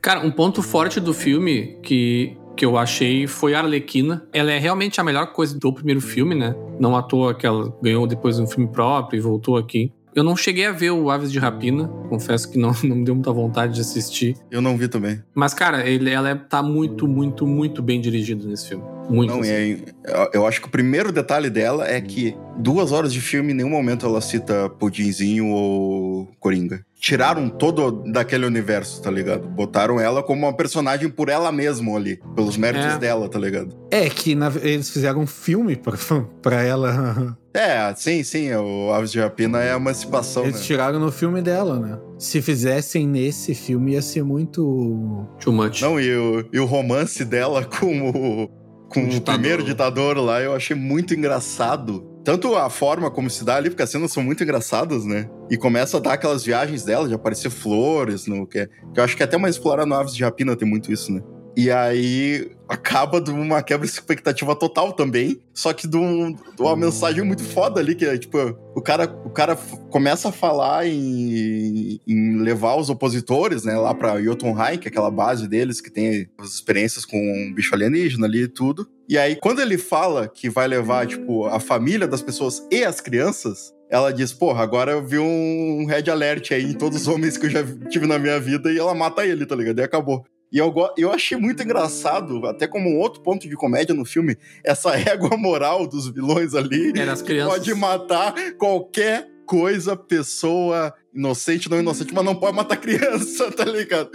[0.09, 4.27] Cara, um ponto forte do filme que, que eu achei foi a Arlequina.
[4.33, 6.55] Ela é realmente a melhor coisa do primeiro filme, né?
[6.79, 9.93] Não à toa que ela ganhou depois um filme próprio e voltou aqui.
[10.15, 13.13] Eu não cheguei a ver o Aves de Rapina, confesso que não, não me deu
[13.13, 14.35] muita vontade de assistir.
[14.49, 15.21] Eu não vi também.
[15.35, 18.83] Mas, cara, ele, ela é- tá muito, muito, muito bem dirigido nesse filme.
[19.07, 19.31] Muito.
[19.31, 19.51] Não, assim.
[19.51, 23.21] e aí, eu- eu acho que o primeiro detalhe dela é que duas horas de
[23.21, 26.83] filme, em nenhum momento ela cita Pudinzinho ou Coringa.
[27.01, 29.47] Tiraram todo daquele universo, tá ligado?
[29.47, 32.97] Botaram ela como uma personagem por ela mesma ali, pelos méritos É.
[32.97, 33.73] dela, tá ligado?
[33.89, 35.93] é que na- eles fizeram um filme pra,
[36.43, 37.37] pra ela.
[37.53, 40.61] É, sim, sim, o Aves de Rapina é a emancipação, Eles né?
[40.65, 41.97] tiraram no filme dela, né?
[42.19, 45.25] Se fizessem nesse filme, ia ser muito.
[45.39, 45.81] Too much.
[45.81, 48.47] Não, e o, e o romance dela com o,
[48.89, 49.39] com O o, ditador.
[49.39, 52.05] primeiro ditador lá, eu achei muito engraçado.
[52.23, 55.29] Tanto a forma como se dá ali, porque as cenas são muito engraçadas, né?
[55.49, 59.15] E começa a dar aquelas viagens dela, de aparecer flores, no que, que eu acho
[59.15, 61.21] que até mais explorar no Aves de Rapina tem muito isso, né?
[61.61, 66.61] E aí acaba de uma quebra de expectativa total também, só que de, um- de
[66.61, 68.37] uma mensagem muito foda ali, que é tipo,
[68.73, 69.57] o cara, o cara
[69.89, 75.11] começa a falar em, em levar os opositores, né, lá pra Jotunheim, que é aquela
[75.11, 78.87] base deles que tem as experiências com um bicho alienígena ali e tudo.
[79.09, 83.01] E aí, quando ele fala que vai levar, tipo, a família das pessoas e as
[83.01, 87.35] crianças, ela diz, porra, agora eu vi um red alert aí em todos os homens
[87.37, 89.79] que eu já tive na minha vida e ela mata ele, tá ligado?
[89.79, 90.23] E acabou.
[90.51, 94.37] E eu, eu achei muito engraçado, até como um outro ponto de comédia no filme,
[94.63, 96.89] essa régua moral dos vilões ali.
[96.89, 97.57] É, que crianças.
[97.57, 104.09] Pode matar qualquer coisa, pessoa, inocente, não inocente, mas não pode matar criança, tá ligado?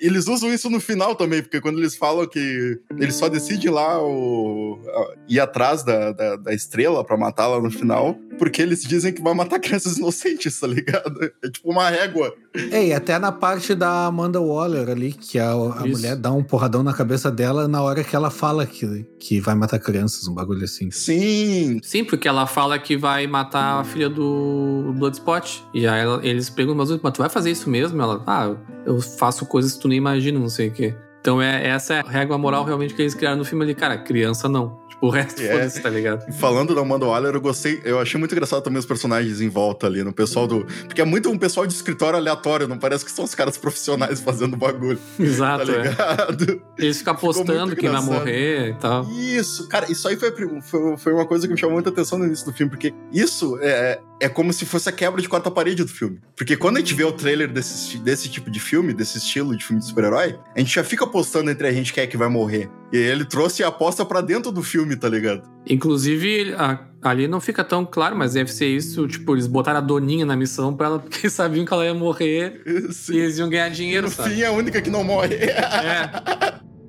[0.00, 4.02] Eles usam isso no final também, porque quando eles falam que eles só decidem lá
[4.02, 9.12] o, a- ir atrás da, da, da estrela pra matá-la no final, porque eles dizem
[9.12, 11.32] que vai matar crianças inocentes, tá ligado?
[11.42, 12.34] É tipo uma régua.
[12.70, 16.42] É, e até na parte da Amanda Waller ali, que a, a mulher dá um
[16.42, 20.34] porradão na cabeça dela na hora que ela fala que, que vai matar crianças, um
[20.34, 20.90] bagulho assim.
[20.90, 25.64] Sim, Sim, porque ela fala que vai matar a filha do Bloodspot.
[25.72, 28.00] E aí ela- eles perguntam, mas, mas tu vai fazer isso mesmo?
[28.00, 30.94] Ela, ah, eu faço coisas que tu nem imagina, não sei o quê.
[31.20, 33.74] Então é, essa é a régua moral realmente que eles criaram no filme ali.
[33.74, 34.78] Cara, criança não.
[35.04, 35.52] O resto É.
[35.52, 36.32] foda-se, tá ligado?
[36.34, 39.86] Falando da Amanda Waller, eu gostei, eu achei muito engraçado também os personagens em volta
[39.86, 40.64] ali, no pessoal do.
[40.86, 44.20] Porque é muito um pessoal de escritório aleatório, não parece que são os caras profissionais
[44.20, 45.82] fazendo bagulho, tá Exato, é.
[45.82, 46.62] ligado?
[46.78, 49.06] Eles ficam apostando quem vai morrer e tal.
[49.10, 52.24] Isso, cara, isso aí foi, foi, foi uma coisa que me chamou muita atenção no
[52.24, 55.82] início do filme, porque isso é, é como se fosse a quebra de quarta parede
[55.84, 56.18] do filme.
[56.36, 59.64] Porque quando a gente vê o trailer desse, desse tipo de filme, desse estilo de
[59.64, 62.28] filme de super-herói, a gente já fica apostando entre a gente quem é que vai
[62.28, 62.70] morrer.
[62.94, 65.42] E ele trouxe a aposta pra dentro do filme, tá ligado?
[65.68, 69.08] Inclusive, a- ali não fica tão claro, mas deve ser isso.
[69.08, 72.62] Tipo, eles botaram a Doninha na missão pra ela, porque sabiam que ela ia morrer
[72.64, 73.16] e Sim.
[73.18, 74.30] eles iam ganhar dinheiro, no sabe?
[74.30, 75.34] fim é a única que não morre.
[75.34, 76.10] É.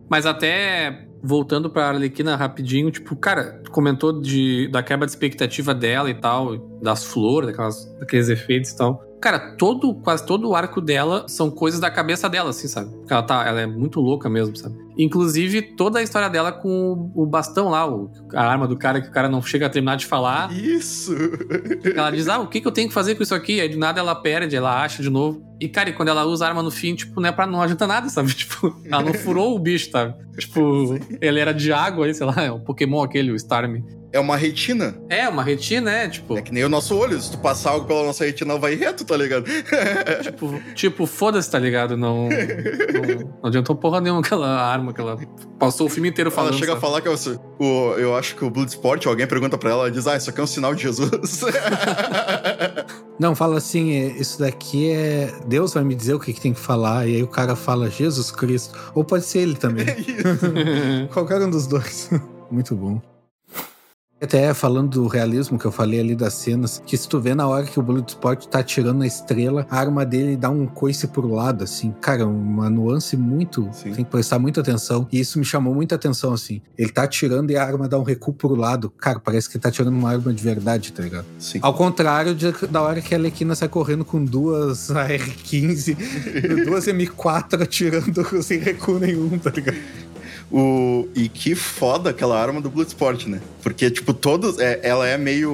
[0.07, 5.73] Mas até voltando pra Arlequina rapidinho, tipo, cara, tu comentou de, da quebra de expectativa
[5.73, 9.01] dela e tal, das flores, daquelas, daqueles efeitos e tal.
[9.25, 12.91] Cara, todo, quase todo o arco dela são coisas da cabeça dela, assim, sabe?
[12.91, 14.75] Porque Ela, tá, ela é muito louca mesmo, sabe?
[14.95, 19.01] Inclusive, toda a história dela com o, o bastão lá, o- a arma do cara
[19.01, 20.53] que o cara não chega a terminar de falar.
[20.53, 21.11] Isso.
[21.95, 23.59] Ela diz, ah, o que, que eu tenho que fazer com isso aqui?
[23.59, 25.43] Aí do nada ela perde, ela acha de novo.
[25.59, 27.61] E, cara, e quando ela usa a arma no fim, tipo, não é pra não
[27.63, 28.31] adianta nada, sabe?
[28.45, 30.13] Tipo, ela não furou o bicho, sabe?
[30.37, 33.83] Tipo, ele era de água aí, sei lá, é um Pokémon aquele, o Starmie.
[34.15, 34.95] É uma retina.
[35.09, 37.19] É, uma retina, é, tipo, É que nem o nosso olho.
[37.19, 39.43] Se tu passar algo pela nossa retina, vai reto, tá ligado?
[40.23, 41.97] tipo, tipo foda-se, tá ligado?
[41.97, 45.17] Não, não, não adiantou porra nenhuma aquela arma que ela
[45.59, 46.53] passou o filme inteiro Ela falando.
[46.53, 46.81] chega a sabe?
[46.81, 47.15] falar que é o,
[47.59, 50.39] o- eu acho que o Bloodsport, alguém pergunta pra ela, ela diz, ah, isso aqui
[50.39, 51.09] é um sinal de Jesus.
[53.19, 55.33] Não, fala assim, é, isso daqui é.
[55.47, 57.07] Deus vai me dizer o que, que tem que falar.
[57.07, 58.77] E aí o cara fala Jesus Cristo.
[58.93, 59.87] Ou pode ser ele também.
[59.87, 61.07] É isso.
[61.13, 62.09] Qualquer um dos dois.
[62.51, 63.01] Muito bom.
[64.21, 67.45] Até falando do realismo que eu falei ali das cenas, que se tu vê na
[67.47, 71.27] hora que o Bloodsport tá atirando na estrela, a arma dele dá um coice pro
[71.27, 71.93] lado, assim.
[71.99, 73.67] Cara, uma nuance muito.
[73.73, 73.91] Sim.
[73.91, 75.05] Tem que prestar muita atenção.
[75.11, 76.61] E isso me chamou muita atenção, assim.
[76.77, 78.89] Ele tá atirando e a arma dá um recuo pro lado.
[78.89, 81.25] Cara, parece que ele tá atirando uma arma de verdade, tá ligado?
[81.37, 81.59] Sim.
[81.61, 85.97] Ao contrário de- da hora que a Alequina sai correndo com duas AR-15,
[86.65, 89.77] duas M4 atirando sem recuo nenhum, tá ligado?
[90.51, 91.07] O...
[91.15, 93.41] E que foda aquela arma do Bloodsport, né?
[93.61, 94.59] Porque, tipo, todos.
[94.59, 95.51] é, ela é meio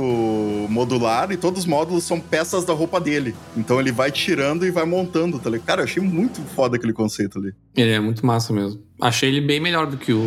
[0.69, 3.33] modular e todos os módulos são peças da roupa dele.
[3.55, 5.65] Então ele vai tirando e vai montando, tá ligado?
[5.65, 7.53] Cara, eu achei muito foda aquele conceito ali.
[7.75, 8.81] Ele é muito massa mesmo.
[8.99, 10.25] Achei ele bem melhor do que o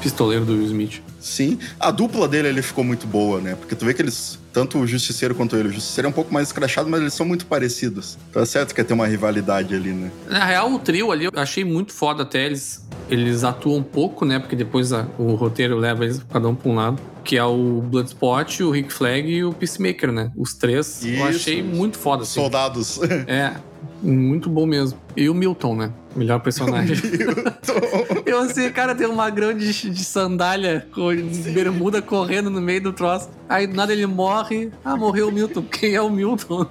[0.00, 1.00] pistoleiro do Will Smith.
[1.20, 1.58] Sim.
[1.78, 3.54] A dupla dele ele ficou muito boa, né?
[3.54, 4.38] Porque tu vê que eles.
[4.52, 5.68] Tanto o Justiceiro quanto ele.
[5.68, 8.18] O Justiceiro é um pouco mais escrachado, mas eles são muito parecidos.
[8.32, 10.10] Tá certo que tem uma rivalidade ali, né?
[10.28, 12.46] Na real, o trio ali eu achei muito foda até.
[12.46, 14.40] Eles, eles atuam um pouco, né?
[14.40, 17.00] Porque depois a- o roteiro leva eles cada um pra um lado.
[17.22, 20.32] Que é o Bloodspot, o Rick Flag e o Peacemaker, né?
[20.36, 21.04] Os três.
[21.04, 21.68] eu Isso, achei isso.
[21.68, 22.22] muito foda.
[22.24, 22.40] Assim.
[22.40, 22.98] Soldados.
[23.28, 23.52] É,
[24.02, 24.98] muito bom mesmo.
[25.16, 25.92] E o Milton, né?
[26.14, 26.96] Melhor personagem.
[28.26, 32.82] Eu assim, cara, tem um magrão de, de sandália, com de bermuda correndo no meio
[32.82, 33.28] do troço.
[33.48, 34.70] Aí do nada ele morre.
[34.84, 35.62] Ah, morreu o Milton.
[35.62, 36.66] Quem é o Milton?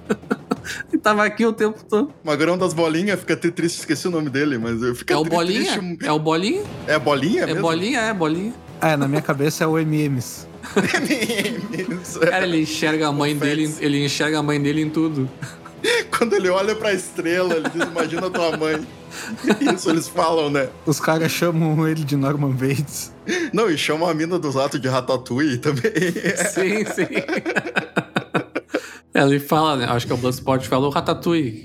[0.92, 2.12] Ele tava aqui o tempo todo.
[2.22, 5.24] Magrão das bolinhas, fica até triste, esqueci o nome dele, mas eu fiquei É o
[5.24, 5.78] Bolinha?
[5.78, 6.06] triste.
[6.06, 6.62] É o Bolinha?
[6.86, 7.62] É bolinha É mesmo?
[7.62, 8.52] Bolinha, é Bolinha.
[8.80, 10.48] É, na minha cabeça é o MMs.
[12.30, 15.28] Cara, ele enxerga a mãe dele, ele enxerga a mãe dele em tudo.
[16.16, 18.86] Quando ele olha pra estrela, ele diz, imagina tua mãe.
[19.74, 20.68] Isso eles falam, né?
[20.86, 23.12] Os caras chamam ele de Norman Bates.
[23.52, 25.92] Não, e chamam a mina dos atos de Ratatouille também.
[26.52, 27.06] Sim, sim.
[29.12, 29.84] Ele fala, né?
[29.86, 31.64] Acho que é o Bloodsport falou Ratatouille.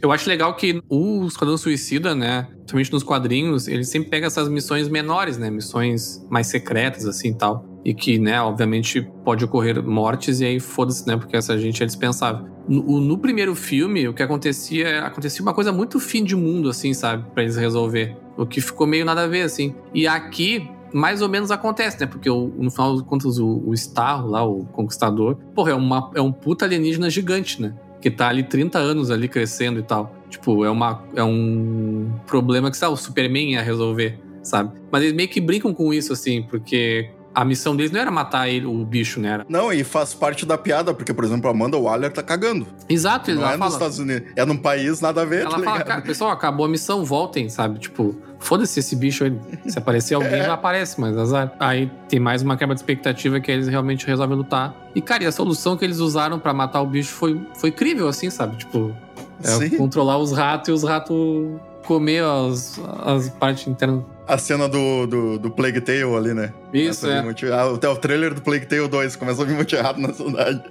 [0.00, 2.48] Eu acho legal que o Esquadrão Suicida, né?
[2.52, 5.50] Principalmente nos quadrinhos, ele sempre pega essas missões menores, né?
[5.50, 7.71] Missões mais secretas, assim e tal.
[7.84, 11.16] E que, né, obviamente pode ocorrer mortes e aí foda-se, né?
[11.16, 12.46] Porque essa gente é dispensável.
[12.68, 16.94] No, no primeiro filme, o que acontecia, acontecia uma coisa muito fim de mundo, assim,
[16.94, 17.24] sabe?
[17.34, 18.16] Pra eles resolver.
[18.36, 19.74] O que ficou meio nada a ver, assim.
[19.92, 22.06] E aqui, mais ou menos acontece, né?
[22.06, 26.10] Porque o- no final das contas, o, o Starro lá, o Conquistador, porra, é, uma,
[26.14, 27.74] é um puta alienígena gigante, né?
[28.00, 30.14] Que tá ali 30 anos ali crescendo e tal.
[30.30, 34.70] Tipo, é, uma, é um problema que, sabe, o Superman ia resolver, sabe?
[34.90, 38.48] Mas eles meio que brincam com isso, assim, porque a missão deles não era matar
[38.48, 39.28] ele, o bicho, né?
[39.30, 39.46] Era...
[39.48, 42.66] Não, e faz parte da piada, porque, por exemplo, a Amanda Waller tá cagando.
[42.88, 43.70] Exato, Não é nos fala.
[43.72, 44.30] Estados Unidos.
[44.36, 47.48] É num país nada a ver, Ela tá fala, cara, pessoal, acabou a missão, voltem,
[47.48, 47.78] sabe?
[47.78, 49.32] Tipo, foda-se esse bicho aí.
[49.66, 50.44] Se aparecer alguém, É.
[50.44, 51.54] já aparece, mas azar.
[51.58, 54.74] Aí tem mais uma quebra de expectativa que eles realmente resolvem lutar.
[54.94, 58.08] E, cara, e a solução que eles usaram pra matar o bicho foi, foi incrível,
[58.08, 58.56] assim, sabe?
[58.56, 58.94] Tipo,
[59.42, 61.16] é controlar os ratos e os ratos
[61.86, 64.02] comer as, as partes internas.
[64.26, 66.52] A cena do, do, do Plague Tale ali, né?
[66.72, 67.20] Isso, é.
[67.22, 70.12] muito- ah, até o trailer do Plague Tale 2 começa a vir muito errado na
[70.12, 70.62] cidade.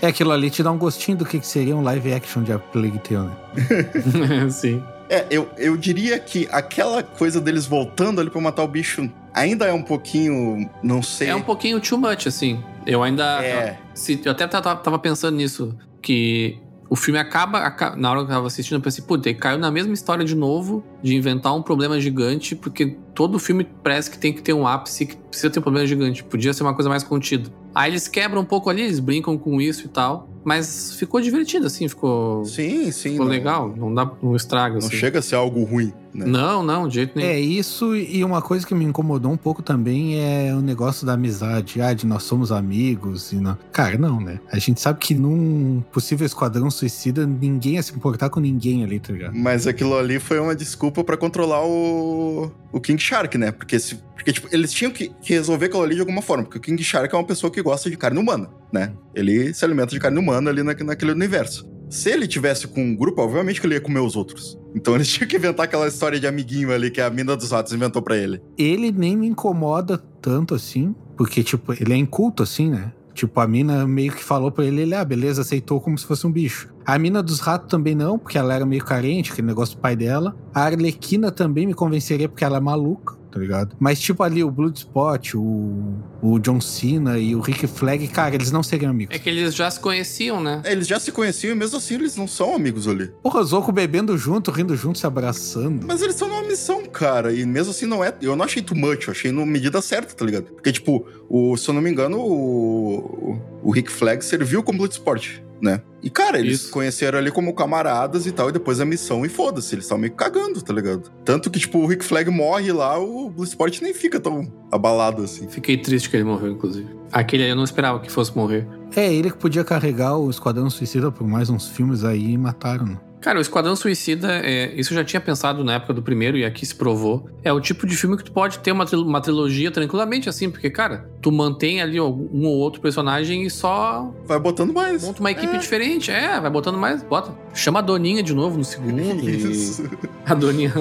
[0.00, 2.52] É aquilo ali te dá um gostinho do que que seria um live action de
[2.52, 4.48] A Plague Tale, né?
[4.50, 4.82] Sim.
[5.08, 9.66] É, eu, eu diria que aquela coisa deles voltando ali pra matar o bicho ainda
[9.66, 10.70] é um pouquinho.
[10.82, 11.28] Não sei.
[11.28, 12.62] É um pouquinho too much, assim.
[12.86, 13.44] Eu ainda.
[13.44, 13.78] É.
[13.94, 16.58] Se, eu até tava pensando nisso, que
[16.92, 19.70] o filme acaba, aca- Na hora que eu tava assistindo, eu pensei, puta, caiu na
[19.70, 24.32] mesma história de novo, de inventar um problema gigante, porque todo filme parece que tem
[24.32, 26.22] que ter um ápice que precisa ter um problema gigante.
[26.24, 27.50] Podia ser uma coisa mais contida.
[27.74, 30.28] Aí eles quebram um pouco ali, eles brincam com isso e tal.
[30.44, 32.44] Mas ficou divertido, assim, ficou.
[32.44, 33.10] Sim, sim.
[33.12, 33.72] ficou não- legal.
[33.76, 34.10] Não dá.
[34.20, 34.96] Não estraga, Não assim.
[34.96, 36.26] chega a ser algo ruim, né?
[36.26, 37.30] Não, não, de jeito nenhum.
[37.30, 41.12] É isso, e uma coisa que me incomodou um pouco também é o negócio da
[41.12, 41.80] amizade.
[41.80, 43.30] Ah, de nós somos amigos.
[43.32, 43.56] E não...
[43.72, 44.40] Cara, não, né?
[44.50, 48.98] A gente sabe que num possível esquadrão suicida, ninguém ia se importar com ninguém ali,
[48.98, 49.36] tá ligado?
[49.36, 53.50] Mas aquilo ali foi uma desculpa pra controlar o, o King Shark, né?
[53.50, 56.44] Porque, se, porque tipo, eles tinham que, resolver aquilo ali de alguma forma.
[56.44, 58.92] Porque o King Shark é uma pessoa que gosta de carne humana, né?
[59.14, 61.70] Ele se alimenta de carne humana ali na, naquele universo.
[61.90, 64.58] Se ele tivesse com um grupo, obviamente que ele ia comer os outros.
[64.74, 67.72] Então eles tinham que inventar aquela história de amiguinho ali que a mina dos ratos
[67.72, 68.40] inventou pra ele.
[68.56, 72.92] Ele nem me incomoda tanto assim, porque, tipo, ele é inculto assim, né?
[73.14, 76.26] Tipo, a mina meio que falou pra ele, ele, ah, beleza, aceitou como se fosse
[76.26, 76.72] um bicho.
[76.84, 79.94] A mina dos ratos também não, porque ela era meio carente, aquele negócio do pai
[79.94, 80.34] dela.
[80.54, 83.74] A Arlequina também me convenceria porque ela é maluca, tá ligado?
[83.80, 88.52] Mas, tipo, ali o Bloodspot, o, o John Cena e o Rick Flag, cara, eles
[88.52, 89.16] não seriam amigos.
[89.16, 90.62] É que eles já se conheciam, né?
[90.64, 93.10] Eles já se conheciam e mesmo assim eles não são amigos ali.
[93.22, 95.86] Porra, Zoco bebendo junto, rindo junto, se abraçando.
[95.86, 97.32] Mas eles estão numa missão, cara.
[97.32, 98.14] E mesmo assim não é.
[98.20, 100.44] Eu não achei too much, eu achei na medida certa, tá ligado?
[100.44, 105.40] Porque, tipo, o, se eu não me engano, o, o Rick Flag serviu como Bloodsport,
[105.60, 105.80] né?
[106.02, 106.70] E, cara, eles Isso.
[106.72, 110.12] conheceram ali como camaradas e tal, e depois a missão, e foda-se, eles estavam meio
[110.14, 111.10] cagando, tá ligado?
[111.24, 115.48] Tanto que, tipo, o Rick Flag morre lá, o Bloodsport nem fica tão abalado assim.
[115.48, 116.88] Fiquei triste que ele morreu, inclusive.
[117.12, 118.66] Aquele aí eu não esperava que fosse morrer.
[118.96, 122.98] É, ele que podia carregar o Esquadrão Suicida por mais uns filmes aí e mataram.
[123.22, 123.24] Né?
[123.24, 126.44] Cara, o Esquadrão Suicida, é, isso eu já tinha pensado na época do primeiro e
[126.44, 127.28] aqui se provou.
[127.44, 130.50] É o tipo de filme que tu pode ter uma, tril- uma trilogia tranquilamente assim,
[130.50, 135.02] porque, cara, tu mantém ali um ou outro personagem e só Vai botando mais.
[135.04, 135.58] monta uma equipe É.
[135.58, 136.10] diferente.
[136.10, 137.32] É, vai botando mais, bota.
[137.54, 139.00] Chama a Doninha de novo no segundo.
[139.28, 139.84] Isso.
[139.84, 139.88] E
[140.30, 140.72] a Doninha.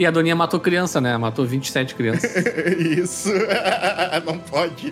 [0.00, 1.16] E a Doninha matou criança, né?
[1.16, 2.30] Matou 27 crianças.
[2.98, 3.28] Isso.
[4.26, 4.90] Não pode.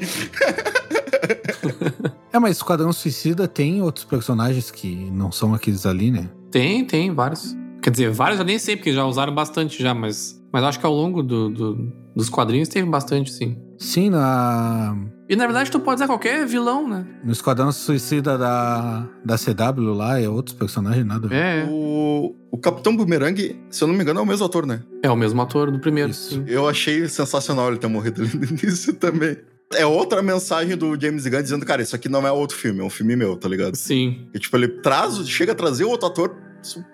[2.33, 6.29] É, mas Esquadrão Suicida tem outros personagens que não são aqueles ali, né?
[6.53, 7.57] Tem, tem, vários.
[7.83, 10.87] Quer dizer, vários eu nem sei, porque já usaram bastante já, mas, mas acho que
[10.87, 13.57] ao longo do, do- dos quadrinhos teve bastante, sim.
[13.79, 14.95] Sim, na,
[15.29, 17.05] E na verdade tu pode usar qualquer vilão, né?
[17.25, 21.37] no Esquadrão Suicida da, da CW lá, é outros personagens, nada a ver.
[21.37, 24.83] É, O, o Capitão Boomerang, se eu não me engano, é o mesmo ator, né?
[25.03, 26.11] é o mesmo ator do primeiro.
[26.11, 26.35] Isso.
[26.37, 26.45] sim.
[26.47, 29.37] Eu achei sensacional ele ter morrido ali no início também.
[29.75, 32.85] É outra mensagem do James Gunn dizendo, cara, isso aqui não é outro filme, é
[32.85, 33.77] um filme meu, tá ligado?
[33.77, 34.27] Sim.
[34.35, 36.35] E, tipo, ele traz, chega a trazer outro ator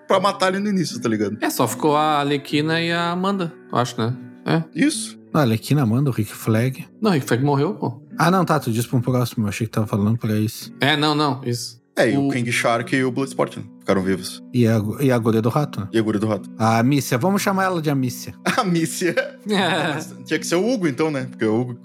[0.07, 1.37] pra matar ele no início, tá ligado?
[1.41, 4.15] É, só ficou a Alequina e a Amanda, eu acho, né?
[4.45, 4.63] É.
[4.73, 5.19] Isso.
[5.33, 6.87] Ah, Alequina manda o Rick Flag.
[6.99, 8.01] Não, Rick Flag morreu, pô.
[8.17, 10.73] Ah, não, tá, tu disse pra um próximo, eu achei que tava falando pra esse.
[10.81, 11.77] É, não, não, isso.
[11.95, 13.63] É, e o, O- King Shark e o Bloodsport né?
[13.79, 14.41] ficaram vivos.
[14.53, 15.87] E a, e a guria do rato, né?
[15.91, 16.49] E a Guri do Rato.
[16.57, 18.33] A Mícia, vamos chamar ela de Amícia.
[18.57, 19.13] A Mícia.
[20.25, 21.27] Tinha que ser o Hugo, então, né?
[21.29, 21.75] Porque é o Hugo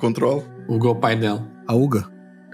[0.67, 0.97] que controla.
[0.97, 1.51] o pai dela.
[1.67, 2.13] A Uga.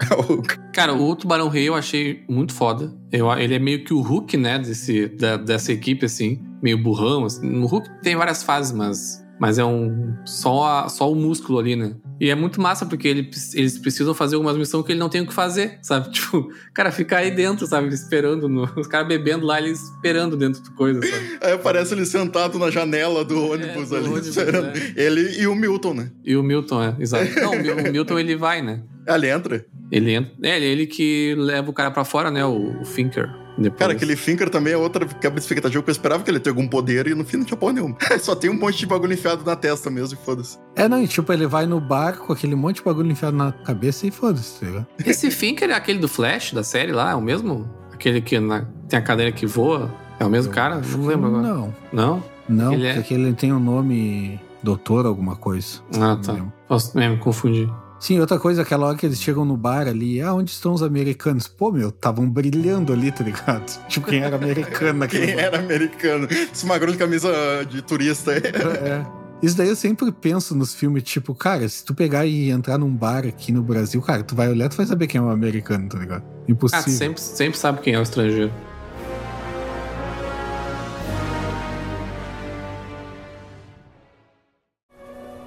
[0.09, 0.43] É o Hugo.
[0.73, 2.91] Cara, o Tubarão Rei eu achei muito foda.
[3.11, 6.41] Eu, ele é meio que o Hulk, né, desse, da- dessa equipe, assim.
[6.61, 7.25] Meio burrão.
[7.25, 7.47] Assim.
[7.47, 11.75] No Hulk tem várias fases, mas, mas é um só, a- só o músculo ali,
[11.75, 11.95] né?
[12.19, 15.21] E é muito massa, porque ele- eles precisam fazer algumas missões que ele não tem
[15.21, 16.11] o que fazer, sabe?
[16.13, 17.87] Tipo, cara, ficar aí dentro, sabe?
[17.87, 21.37] Esperando, no- os caras bebendo lá, ele esperando dentro do coisa, sabe?
[21.41, 24.67] Aí aparece ele sentado na janela do ônibus do ali, ônibus, esperando.
[24.67, 24.93] né?
[24.95, 26.11] Ele e o Milton, né?
[26.23, 27.33] E o Milton, é, exato.
[27.39, 28.83] Não, o Mil- o Milton ele vai, né?
[29.07, 29.65] Ali entra.
[29.91, 30.31] Ele entra.
[30.43, 32.45] É, ele- ele que leva o cara pra fora, né?
[32.45, 33.27] O, o Finker.
[33.61, 33.79] Depois.
[33.79, 36.51] Cara, aquele Finker também é outra quebra de expectativa, porque eu esperava que ele tenha
[36.55, 37.95] algum poder e no fim não tinha porra nenhuma.
[38.19, 40.57] Só tem um monte de bagulho enfiado na testa mesmo e foda-se.
[40.75, 43.51] É, não, e tipo, ele vai no bar com aquele monte de bagulho enfiado na
[43.51, 44.87] cabeça e foda-se, tá ligado?
[45.05, 47.11] Esse Finker é aquele do Flash, da série lá?
[47.11, 47.69] É o mesmo?
[47.93, 49.93] Aquele que na- tem a cadeira que voa?
[50.19, 50.79] É o mesmo cara?
[50.81, 51.43] Não lembro agora.
[51.43, 52.23] Não, Não?
[52.47, 55.79] não, Ele é- porque ele tem um nome doutor alguma coisa.
[55.95, 56.35] Ah, Não tá.
[56.67, 57.67] Posso é, me confundir.
[58.01, 60.81] Sim, outra coisa, aquela hora que eles chegam no bar ali, ah, onde estão os
[60.81, 61.47] americanos?
[61.47, 63.63] Pô, meu, estavam brilhando ali, tá ligado?
[63.87, 65.41] Tipo, quem era americano naquele Quem bar.
[65.43, 66.27] era americano?
[66.31, 67.29] Esse magrão de camisa
[67.69, 68.39] de turista aí.
[68.39, 69.05] É.
[69.43, 72.89] Isso daí eu sempre penso nos filmes, tipo, cara, se tu pegar e entrar num
[72.89, 75.87] bar aqui no Brasil, cara, tu vai olhar, tu vai saber quem é um americano,
[75.87, 76.23] tá ligado?
[76.25, 76.83] Ah, Impossível.
[76.85, 78.51] tu sempre, sempre sabe quem é o estrangeiro.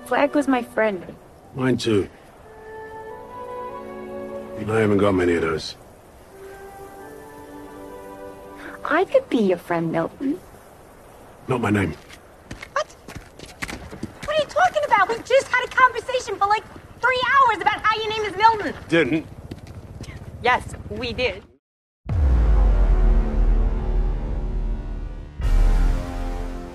[0.07, 1.03] Flag was my friend.
[1.57, 2.09] Mine too.
[4.57, 5.77] I haven't got many of those.
[8.85, 10.39] I could be your friend, Milton.
[11.49, 11.95] Not my name.
[12.73, 12.87] What
[14.25, 15.09] What are you talking about?
[15.09, 16.65] We just had a conversation for like
[17.01, 18.75] three hours about how your name is Milton.
[18.89, 19.27] Didn't.
[20.43, 21.43] Yes, we did.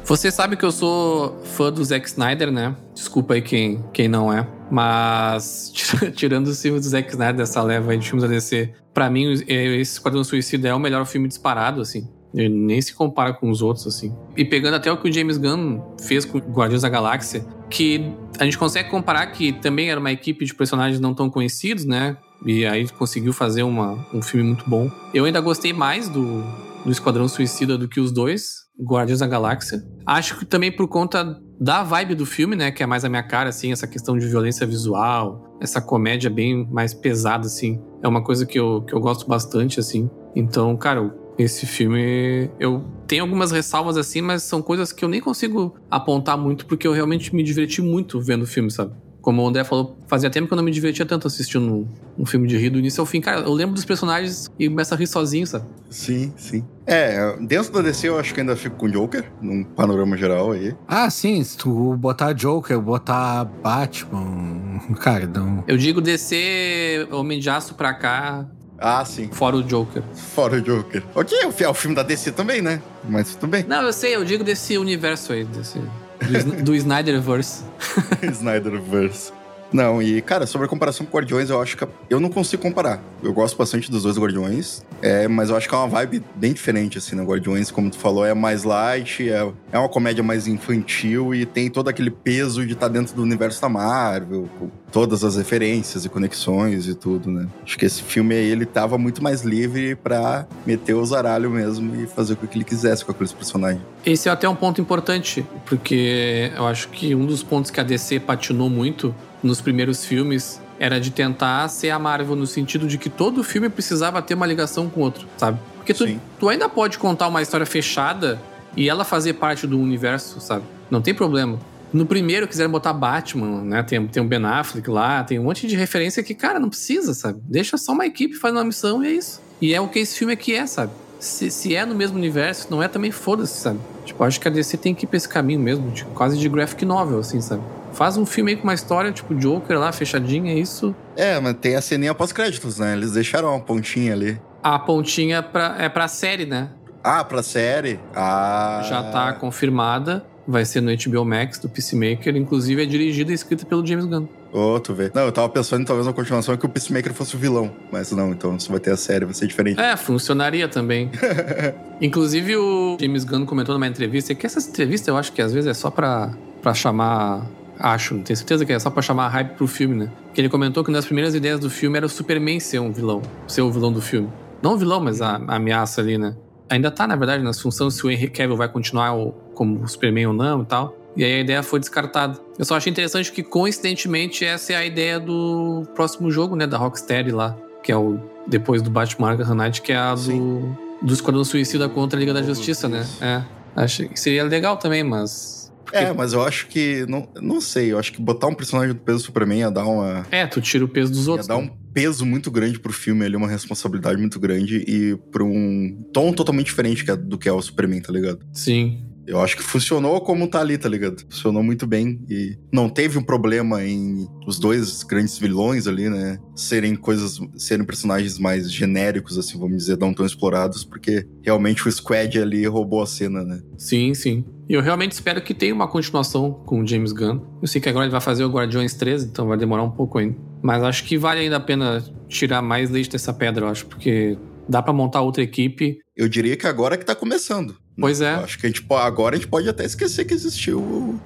[0.09, 2.75] Você sabe que eu sou fã do Zack Snyder, né?
[2.95, 4.47] Desculpa aí quem, quem não é.
[4.71, 5.71] Mas,
[6.17, 9.77] tirando os filmes do Zack Snyder dessa leva de filmes da DC, pra mim, é,
[9.77, 12.09] esse Esquadrão Suicida é o melhor filme disparado, assim.
[12.33, 14.11] Ele nem se compara com os outros, assim.
[14.35, 18.45] E pegando até o que o James Gunn fez com Guardiões da Galáxia, que a
[18.45, 22.17] gente consegue comparar que também era uma equipe de personagens não tão conhecidos, né?
[22.43, 24.89] E aí conseguiu fazer uma, um filme muito bom.
[25.13, 26.41] Eu ainda gostei mais do,
[26.83, 29.83] do Esquadrão Suicida do que os dois, Guardiões da Galáxia.
[30.05, 32.71] Acho que também por conta da vibe do filme, né?
[32.71, 36.67] Que é mais a minha cara, assim, essa questão de violência visual, essa comédia bem
[36.71, 37.81] mais pesada, assim.
[38.01, 40.09] É uma coisa que eu, que eu gosto bastante, assim.
[40.35, 42.49] Então, cara, esse filme.
[42.59, 46.87] Eu tenho algumas ressalvas, assim, mas são coisas que eu nem consigo apontar muito, porque
[46.87, 48.93] eu realmente me diverti muito vendo o filme, sabe?
[49.29, 51.87] Como o André falou, fazia tempo que eu não me divertia tanto assistindo um,
[52.17, 53.21] um filme de rir do início ao fim.
[53.21, 55.65] Cara, eu lembro dos personagens e começo a rir sozinho, sabe?
[55.87, 56.65] Sim, sim.
[56.87, 60.73] É, dentro da DC eu acho que ainda fico com Joker, num panorama geral aí.
[60.87, 65.63] Ah, sim, se tu botar Joker, botar Batman, cara, não.
[65.67, 68.47] Eu digo descer Homem de Aço pra cá,
[68.79, 69.29] Ah, sim.
[69.31, 70.01] fora o Joker.
[70.15, 71.03] Fora o Joker.
[71.13, 72.81] Ok, é o é o filme da DC também, né?
[73.07, 73.63] Mas tudo bem.
[73.67, 75.79] Não, eu sei, eu digo desse universo aí, desse,
[76.19, 77.63] do, do Snyderverse.
[78.21, 79.31] Snyderverse.
[79.71, 83.01] Não, e cara, sobre a comparação com Guardiões, eu acho que eu não consigo comparar.
[83.21, 86.53] Eu gosto bastante dos dois Guardiões, é, mas eu acho que é uma vibe bem
[86.53, 87.23] diferente, assim, né?
[87.23, 91.69] Guardiões, como tu falou, é mais light, é, é uma comédia mais infantil e tem
[91.69, 96.03] todo aquele peso de estar tá dentro do universo da Marvel, com todas as referências
[96.03, 97.47] e conexões e tudo, né?
[97.63, 101.95] Acho que esse filme aí, ele tava muito mais livre pra meter o zaralho mesmo
[102.01, 103.81] e fazer o que ele quisesse com aqueles personagens.
[104.05, 107.83] Esse é até um ponto importante, porque eu acho que um dos pontos que a
[107.83, 109.13] DC patinou muito
[109.44, 113.69] nos primeiros filmes era de tentar ser a Marvel no sentido de que todo filme
[113.69, 115.60] precisava ter uma ligação com o outro, sabe?
[115.75, 118.40] Porque tu, tu ainda pode contar uma história fechada
[118.75, 120.63] e ela fazer parte do universo, sabe?
[120.90, 121.60] Não tem problema.
[121.92, 123.83] No primeiro quiseram botar Batman, né?
[123.83, 127.13] Tem, tem o Ben Affleck lá, tem um monte de referência que, cara, não precisa,
[127.13, 127.42] sabe?
[127.44, 129.42] Deixa só uma equipe fazendo uma missão e é isso.
[129.62, 130.92] E é o que esse filme aqui é, sabe?
[131.19, 133.79] Se, se é no mesmo universo, não é também foda-se, sabe?
[134.06, 136.48] Tipo, acho que a DC tem que ir pra esse caminho mesmo, de, quase de
[136.48, 137.63] graphic novel, assim, sabe?
[137.94, 140.96] Faz um filme aí com uma história, tipo Joker lá, fechadinha, é isso.
[141.15, 142.94] É, mas tem a ceninha pós-créditos, né?
[142.94, 144.40] Eles deixaram uma pontinha ali.
[144.63, 146.69] A pontinha pra, é pra série, né?
[147.04, 148.00] Ah, pra série?
[148.15, 148.81] Ah.
[148.87, 150.25] Já tá confirmada.
[150.48, 152.35] Vai ser no HBO Max do Peacemaker.
[152.35, 154.27] Inclusive é dirigida e escrita pelo James Gunn.
[154.52, 155.12] Ô, oh, tu vê.
[155.13, 157.71] Não, eu tava pensando talvez uma continuação que o Peacemaker fosse o vilão.
[157.92, 159.79] Mas não, então se vai ter a série, vai ser diferente.
[159.79, 161.12] É, funcionaria também.
[162.02, 165.69] Inclusive o James Gunn comentou numa entrevista que essa entrevista eu acho que às vezes
[165.69, 166.31] é só pra,
[166.63, 167.46] pra chamar
[167.80, 170.12] Acho, não tenho certeza que é só pra chamar a hype pro filme, né?
[170.34, 173.21] Que ele comentou que nas primeiras ideias do filme era o Superman ser um vilão,
[173.48, 174.30] ser o vilão do filme.
[174.62, 176.36] Não o vilão, mas a, a ameaça ali, né?
[176.69, 179.13] Ainda tá, na verdade, nas funções se o Henry Cavill vai continuar
[179.56, 180.96] como Superman ou não e tal.
[181.15, 182.38] E aí a ideia foi descartada.
[182.58, 186.67] Eu só achei interessante que, coincidentemente, essa é a ideia do próximo jogo, né?
[186.67, 187.58] Da Rocksteady lá.
[187.82, 191.88] Que é o depois do Batman Arkham Knight, que é a do, do Esquadrão Suicida
[191.90, 193.06] contra a Liga da Justiça, né?
[193.21, 193.42] É.
[193.75, 195.58] Acho que seria legal também, mas
[195.94, 197.06] é, mas eu acho que.
[197.08, 199.85] Não, não sei, eu acho que botar um personagem do peso do Superman ia dar
[199.85, 200.25] uma.
[200.31, 201.48] É, tu tira o peso dos outros.
[201.48, 201.69] Ia dar né?
[201.69, 206.31] um peso muito grande pro filme ali, uma responsabilidade muito grande e pra um tom
[206.33, 208.40] totalmente diferente do que é o Superman, tá ligado?
[208.54, 209.08] Sim.
[209.30, 211.23] Eu acho que funcionou como tá ali, tá ligado?
[211.30, 216.40] Funcionou muito bem e não teve um problema em os dois grandes vilões ali, né?
[216.56, 221.92] Serem coisas, serem personagens mais genéricos, assim, vamos dizer, não tão explorados, porque realmente o
[221.92, 223.62] Squad ali roubou a cena, né?
[223.77, 224.44] Sim, sim.
[224.67, 227.40] E eu realmente espero que tenha uma continuação com o James Gunn.
[227.62, 230.17] Eu sei que agora ele vai fazer o Guardiões 13, então vai demorar um pouco
[230.17, 230.36] ainda.
[230.62, 234.38] Mas acho que vale ainda a pena tirar mais leite dessa pedra, eu acho, porque
[234.69, 235.99] dá para montar outra equipe.
[236.15, 237.75] Eu diria que agora que tá começando.
[237.99, 238.35] Pois é.
[238.35, 241.19] Eu acho que a gente, agora a gente pode até esquecer que existiu o,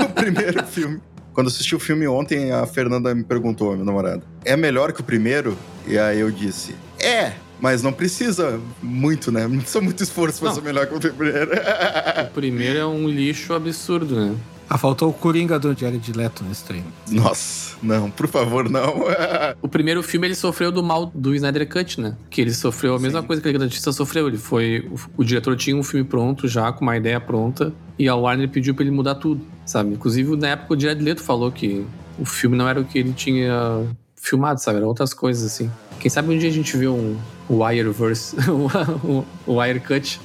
[0.00, 1.00] o primeiro filme.
[1.32, 5.00] Quando assisti o filme ontem, a Fernanda me perguntou, a minha namorada, é melhor que
[5.00, 5.56] o primeiro?
[5.88, 9.48] E aí eu disse, é, mas não precisa muito, né?
[9.48, 11.52] Não precisa muito esforço pra ser melhor que o primeiro.
[11.52, 14.36] o primeiro é um lixo absurdo, né?
[14.72, 16.86] Ah, faltou o Coringa do Jared Leto nesse treino.
[17.10, 19.04] Nossa, não, por favor, não.
[19.60, 22.16] o primeiro filme ele sofreu do mal do Snyder Cut, né?
[22.30, 23.02] Que ele sofreu a Sim.
[23.02, 24.28] mesma coisa que a Liga da Justiça sofreu.
[24.28, 24.88] Ele foi.
[24.90, 28.48] O, o, diretor tinha um filme pronto já, com uma ideia pronta, e a Warner
[28.48, 29.92] pediu pra ele mudar tudo, sabe?
[29.92, 31.84] Inclusive, na época, o Jared Leto falou que
[32.18, 34.78] o filme não era o que ele tinha filmado, sabe?
[34.78, 35.70] Eram outras coisas, assim.
[36.00, 37.18] Quem sabe um dia a gente vê um
[37.50, 40.18] Wireverse, o, o Wire Cut.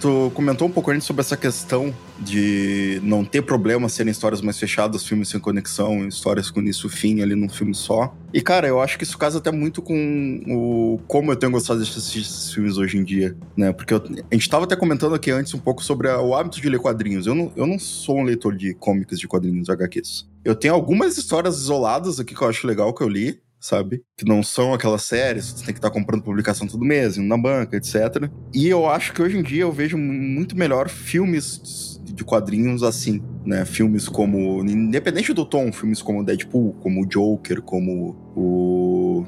[0.00, 4.56] Tu comentou um pouco antes sobre essa questão de não ter problema serem histórias mais
[4.58, 8.14] fechadas, filmes sem conexão, histórias com início e fim ali num filme só.
[8.32, 11.82] E, cara, eu acho que isso casa até muito com o como eu tenho gostado
[11.82, 13.72] de assistir esses filmes hoje em dia, né?
[13.72, 16.60] Porque eu, a gente tava até comentando aqui antes um pouco sobre a, o hábito
[16.60, 17.26] de ler quadrinhos.
[17.26, 20.28] Eu não, eu não sou um leitor de cômics, de quadrinhos, HQs.
[20.44, 24.02] Eu tenho algumas histórias isoladas aqui que eu acho legal que eu li, sabe?
[24.16, 27.26] Que não são aquelas séries, você tem que estar tá comprando publicação todo mês, indo
[27.26, 28.30] na banca, etc.
[28.54, 33.22] E eu acho que hoje em dia eu vejo muito melhor filmes de quadrinhos assim,
[33.44, 33.64] né?
[33.64, 39.24] Filmes como, independente do tom, filmes como Deadpool, como Joker, como o,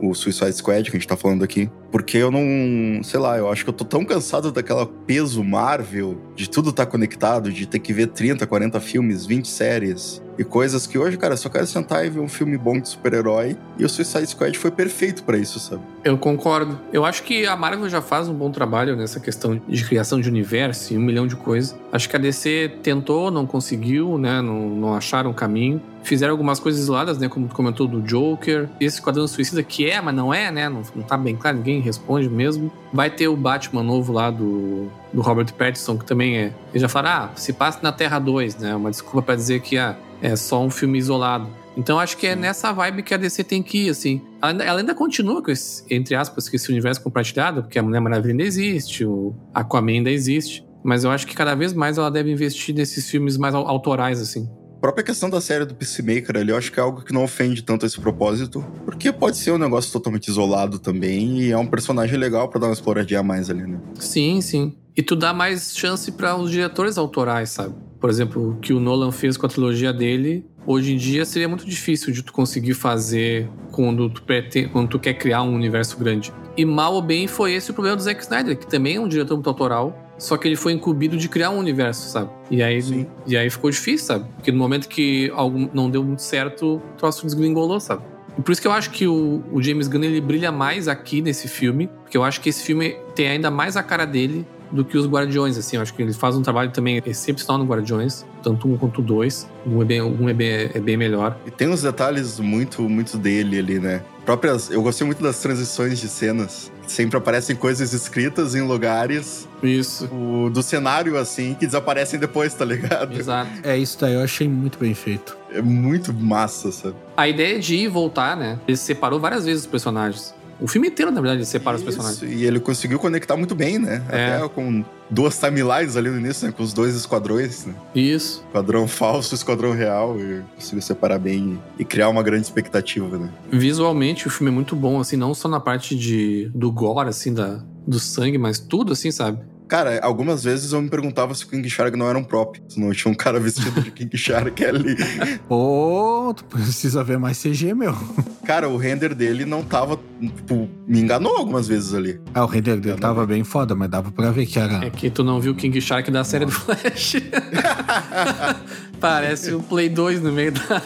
[0.00, 1.70] o, o Suicide Squad que a gente tá falando aqui.
[1.92, 6.20] Porque eu não, sei lá, eu acho que eu tô tão cansado daquela peso Marvel,
[6.34, 10.86] de tudo tá conectado, de ter que ver 30, 40 filmes, 20 séries e coisas
[10.86, 13.56] que hoje, cara, só quero sentar e ver um filme bom de super-herói.
[13.78, 15.82] E o Suicide Squad foi perfeito para isso, sabe?
[16.02, 16.78] Eu concordo.
[16.92, 20.28] Eu acho que a Marvel já faz um bom trabalho nessa questão de criação de
[20.28, 21.76] universo e um milhão de coisas.
[21.92, 24.40] Acho que a DC tentou, não conseguiu, né?
[24.40, 25.80] Não, não acharam o caminho.
[26.04, 27.28] Fizeram algumas coisas isoladas, né?
[27.28, 28.68] Como tu comentou do Joker.
[28.78, 30.68] Esse Esquadrão Suicida, que é, mas não é, né?
[30.68, 32.70] Não, não tá bem claro, ninguém responde mesmo.
[32.92, 36.52] Vai ter o Batman novo lá do, do Robert Pattinson, que também é.
[36.70, 38.76] Eles já falaram, ah, se passa na Terra 2, né?
[38.76, 41.48] Uma desculpa para dizer que ah, é só um filme isolado.
[41.76, 44.20] Então acho que é nessa vibe que a DC tem que ir, assim.
[44.40, 47.82] Ela ainda, ela ainda continua com esse, entre aspas, com esse universo compartilhado, porque a
[47.82, 50.64] Mulher Maravilha ainda existe, o Aquaman ainda existe.
[50.84, 54.48] Mas eu acho que cada vez mais ela deve investir nesses filmes mais autorais, assim.
[54.84, 57.62] Própria questão da série do Peacemaker ali, eu acho que é algo que não ofende
[57.62, 62.18] tanto esse propósito, porque pode ser um negócio totalmente isolado também e é um personagem
[62.18, 63.80] legal pra dar uma exploradinha a mais ali, né?
[63.98, 64.76] Sim, sim.
[64.94, 67.74] E tu dá mais chance para os diretores autorais, sabe?
[67.98, 71.48] Por exemplo, o que o Nolan fez com a trilogia dele, hoje em dia seria
[71.48, 75.96] muito difícil de tu conseguir fazer quando tu, pretende, quando tu quer criar um universo
[75.96, 76.30] grande.
[76.58, 79.08] E mal ou bem foi esse o problema do Zack Snyder, que também é um
[79.08, 82.30] diretor muito autoral, só que ele foi incumbido de criar um universo, sabe?
[82.50, 83.06] E aí, Sim.
[83.26, 84.26] e aí ficou difícil, sabe?
[84.36, 88.02] Porque no momento que algo não deu muito certo, o troço desgringolou, sabe?
[88.38, 91.22] E por isso que eu acho que o, o James Gunn ele brilha mais aqui
[91.22, 94.84] nesse filme, porque eu acho que esse filme tem ainda mais a cara dele do
[94.84, 95.76] que os Guardiões, assim.
[95.76, 99.48] Eu acho que ele faz um trabalho também excepcional no Guardiões, tanto um quanto dois.
[99.64, 101.38] Um é bem, um é bem, é bem melhor.
[101.46, 104.02] E tem uns detalhes muito, muito dele ali, né?
[104.24, 106.72] Próprias, eu gostei muito das transições de cenas.
[106.86, 110.06] Sempre aparecem coisas escritas em lugares Isso.
[110.12, 113.18] o- do cenário, assim, que desaparecem depois, tá ligado?
[113.18, 113.50] Exato.
[113.62, 115.36] É, isso daí eu achei muito bem feito.
[115.52, 116.96] É muito massa, sabe?
[117.16, 118.58] A ideia de ir e voltar, né?
[118.66, 120.34] Ele separou várias vezes os personagens.
[120.60, 122.40] O filme inteiro, na verdade, separa os Isso, personagens.
[122.40, 124.02] E ele conseguiu conectar muito bem, né?
[124.08, 124.36] É.
[124.36, 126.54] Até com duas timelines ali no início, né?
[126.56, 127.74] Com os dois esquadrões, né?
[127.94, 128.44] Isso.
[128.46, 130.18] Esquadrão falso, esquadrão real.
[130.18, 133.30] E conseguiu separar bem e, e criar uma grande expectativa, né?
[133.50, 137.32] Visualmente, o filme é muito bom, assim, não só na parte de, do gore, assim,
[137.32, 139.38] da, do sangue, mas tudo, assim, sabe?
[139.66, 142.60] Cara, algumas vezes eu me perguntava se o King Shark não era um prop.
[142.68, 144.96] Se não tinha um cara vestido de King Shark ali.
[145.48, 147.96] Pô, tu precisa ver mais CG, meu.
[148.44, 149.98] Cara, o render dele não tava.
[150.20, 152.20] Tipo, me enganou algumas vezes ali.
[152.34, 154.84] Ah, o render dele tava bem foda, mas dava pra ver que era.
[154.84, 157.16] É que tu não viu o King Shark da série do Flash.
[159.04, 160.80] Parece o Play 2 no meio da.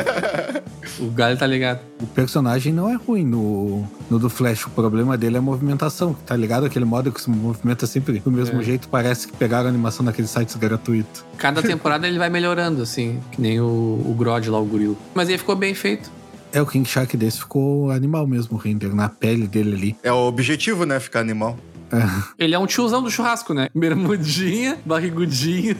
[0.98, 1.80] o galho tá ligado.
[2.00, 4.66] O personagem não é ruim no, no do Flash.
[4.66, 6.64] O problema dele é a movimentação, tá ligado?
[6.64, 8.64] Aquele modo que se movimenta sempre do mesmo É.
[8.64, 8.88] jeito.
[8.88, 11.22] Parece que pegaram a animação daqueles sites gratuitos.
[11.36, 14.96] Cada temporada ele vai melhorando, assim, que nem o, o Grod lá, o gorila.
[15.14, 16.10] Mas ele ficou bem feito.
[16.50, 19.96] É, o King Shark desse ficou animal mesmo, o render, na pele dele ali.
[20.02, 20.98] É o objetivo, né?
[20.98, 21.58] Ficar animal.
[22.38, 23.68] Ele é um tiozão do churrasco, né?
[23.74, 25.76] Bermudinha, barrigudinho.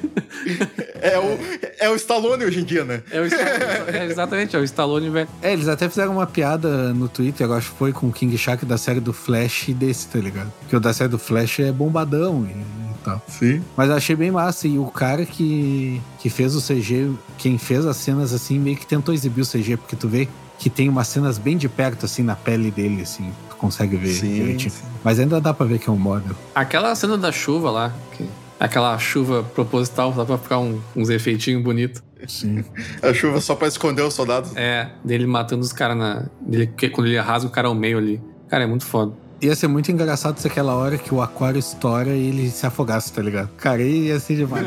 [1.00, 1.38] É o,
[1.80, 3.02] é o Stallone hoje em dia, né?
[3.10, 5.28] É, o Stallone, é exatamente, é o Stallone, velho.
[5.42, 8.36] É, eles até fizeram uma piada no Twitter, eu acho que foi com o King
[8.36, 10.52] Shark da série do Flash desse, tá ligado?
[10.60, 13.22] Porque o da série do Flash é bombadão e, e tal.
[13.28, 13.62] Sim.
[13.76, 14.66] Mas eu achei bem massa.
[14.66, 18.86] E o cara que, que fez o CG, quem fez as cenas assim, meio que
[18.86, 20.28] tentou exibir o CG, porque tu vê
[20.58, 23.30] que tem umas cenas bem de perto, assim, na pele dele, assim.
[23.64, 24.70] Consegue ver Sim, direitinho.
[24.70, 24.82] sim.
[25.02, 26.36] Mas ainda dá pra ver que é um model.
[26.54, 28.28] Aquela cena da chuva lá, que-
[28.60, 32.02] aquela chuva proposital, só pra ficar um- uns efeitinhos bonitos.
[32.28, 32.62] Sim.
[33.02, 34.54] A chuva só pra esconder os soldados.
[34.54, 36.26] É, dele matando os caras na.
[36.40, 38.20] Dele, quando ele rasga o cara ao meio ali.
[38.48, 39.12] Cara, é muito foda.
[39.40, 43.12] Ia ser muito engraçado se aquela hora que o aquário estoura e ele se afogasse,
[43.12, 43.48] tá ligado?
[43.56, 44.64] Cara, ia ser demais.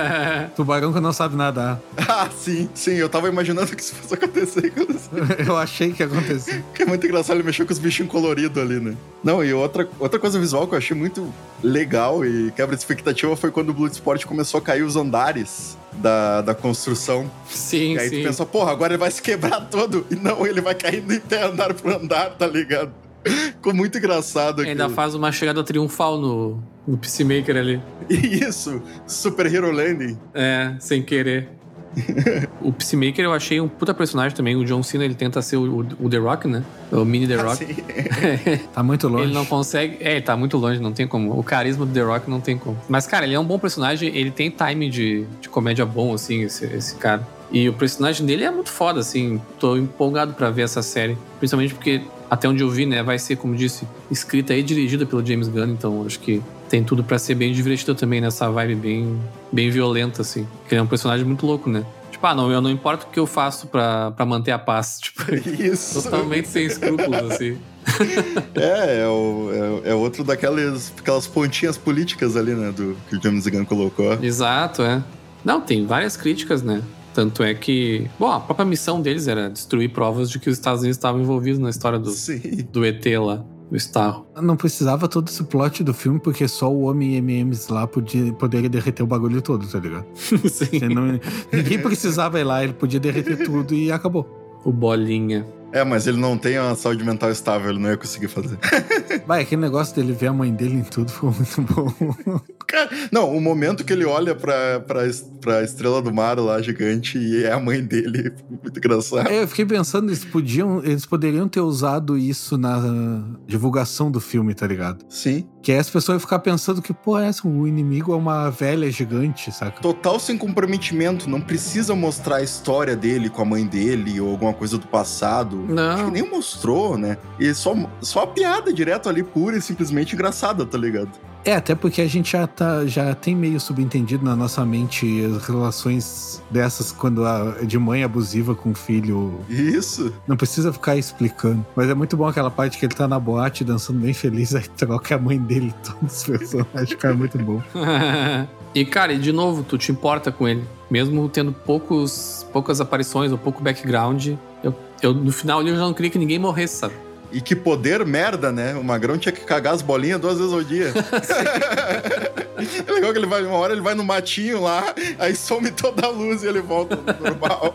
[0.54, 1.80] Tubarão que não sabe nadar.
[1.96, 2.92] Ah, sim, sim.
[2.92, 4.72] Eu tava imaginando que isso fosse acontecer.
[5.46, 6.64] Eu achei que ia acontecer.
[6.74, 8.96] Que é muito engraçado, ele mexeu com os bichinhos coloridos ali, né?
[9.22, 13.36] Não, e outra, outra coisa visual que eu achei muito legal e quebra de expectativa
[13.36, 17.30] foi quando o Bloodsport começou a cair os andares da, da construção.
[17.48, 18.20] Sim, e aí sim.
[18.20, 20.06] tu pensa, porra, agora ele vai se quebrar todo.
[20.10, 22.90] E não, ele vai caindo em pé andar por andar, tá ligado?
[23.24, 24.70] Ficou muito engraçado aqui.
[24.70, 27.82] Ainda faz uma chegada triunfal no, no Peacemaker ali.
[28.08, 30.18] Isso, Super Hero Landing.
[30.34, 31.48] É, sem querer.
[32.62, 34.56] o Peacemaker eu achei um puta personagem também.
[34.56, 36.64] O John Cena ele tenta ser o, o The Rock, né?
[36.90, 37.64] O mini The Rock.
[37.64, 38.60] Assim.
[38.72, 39.24] Tá muito longe.
[39.24, 39.98] Ele não consegue.
[40.00, 41.38] É, ele tá muito longe, não tem como.
[41.38, 42.78] O carisma do The Rock não tem como.
[42.88, 46.42] Mas, cara, ele é um bom personagem, ele tem time de, de comédia bom, assim,
[46.42, 47.26] esse, esse cara.
[47.52, 49.40] E o personagem dele é muito foda, assim.
[49.58, 51.18] Tô empolgado pra ver essa série.
[51.38, 55.24] Principalmente porque, até onde eu vi, né, vai ser, como disse, escrita e dirigida pelo
[55.24, 55.70] James Gunn.
[55.72, 59.20] Então, acho que tem tudo pra ser bem divertido também, nessa vibe bem,
[59.52, 60.46] bem violenta, assim.
[60.60, 61.84] Porque ele é um personagem muito louco, né?
[62.12, 65.00] Tipo, ah, não, eu não importa o que eu faço pra, pra manter a paz.
[65.02, 65.22] Tipo,
[65.60, 66.02] Isso.
[66.02, 67.58] totalmente sem escrúpulos, assim.
[68.54, 72.70] É, é, o- é- é outro daquelas aquelas pontinhas políticas ali, né?
[72.70, 74.18] Do, que o James Gunn colocou.
[74.22, 75.02] Exato, é.
[75.44, 76.82] Não, tem várias críticas, né?
[77.20, 78.10] Tanto é que.
[78.18, 81.58] Bom, a própria missão deles era destruir provas de que os Estados Unidos estavam envolvidos
[81.58, 82.40] na história do, Sim.
[82.72, 84.24] do ET lá, do Starro.
[84.40, 88.70] Não precisava todo esse plot do filme, porque só o homem MMs lá podia, poderia
[88.70, 90.06] derreter o bagulho todo, tá ligado?
[90.16, 90.80] Sim.
[90.94, 91.20] Não-
[91.52, 94.26] ninguém precisava ir lá, ele podia derreter tudo e acabou.
[94.64, 95.46] O Bolinha.
[95.72, 98.58] É, mas ele não tem uma saúde mental estável, ele não ia conseguir fazer.
[99.26, 102.40] Vai, aquele negócio dele ver a mãe dele em tudo foi muito bom.
[102.66, 105.02] Cara, não, o momento que ele olha pra, pra,
[105.40, 109.28] pra estrela do mar lá, gigante, e é a mãe dele, muito engraçado.
[109.28, 114.54] É, eu fiquei pensando, eles podiam, eles poderiam ter usado isso na divulgação do filme,
[114.54, 115.04] tá ligado?
[115.08, 115.48] Sim.
[115.62, 118.88] Que aí as pessoas iam ficar pensando que, pô, essa, o inimigo é uma velha
[118.90, 119.80] gigante, saca?
[119.80, 124.54] Total sem comprometimento, não precisa mostrar a história dele com a mãe dele ou alguma
[124.54, 125.56] coisa do passado.
[125.68, 125.90] Não.
[125.90, 127.18] Acho que nem mostrou, né?
[127.38, 131.10] E só, só a piada direto ali, pura e simplesmente engraçada, tá ligado?
[131.44, 135.46] É, até porque a gente já, tá, já tem meio subentendido na nossa mente as
[135.46, 139.40] relações dessas quando a de mãe abusiva com o filho.
[139.48, 140.12] Isso.
[140.26, 141.64] Não precisa ficar explicando.
[141.74, 144.68] Mas é muito bom aquela parte que ele tá na boate dançando bem feliz, aí
[144.76, 146.94] troca a mãe dele e todos os personagens.
[146.94, 147.62] Cara, é muito bom.
[148.74, 150.64] e, cara, e de novo, tu te importa com ele.
[150.90, 154.32] Mesmo tendo poucos, poucas aparições ou pouco background,
[154.62, 156.94] eu, eu no final eu já não queria que ninguém morresse, sabe?
[157.32, 158.74] E que poder merda, né?
[158.74, 160.92] O Magrão tinha que cagar as bolinhas duas vezes ao dia.
[162.86, 166.06] é legal que ele vai, uma hora ele vai no matinho lá, aí some toda
[166.06, 167.74] a luz e ele volta normal.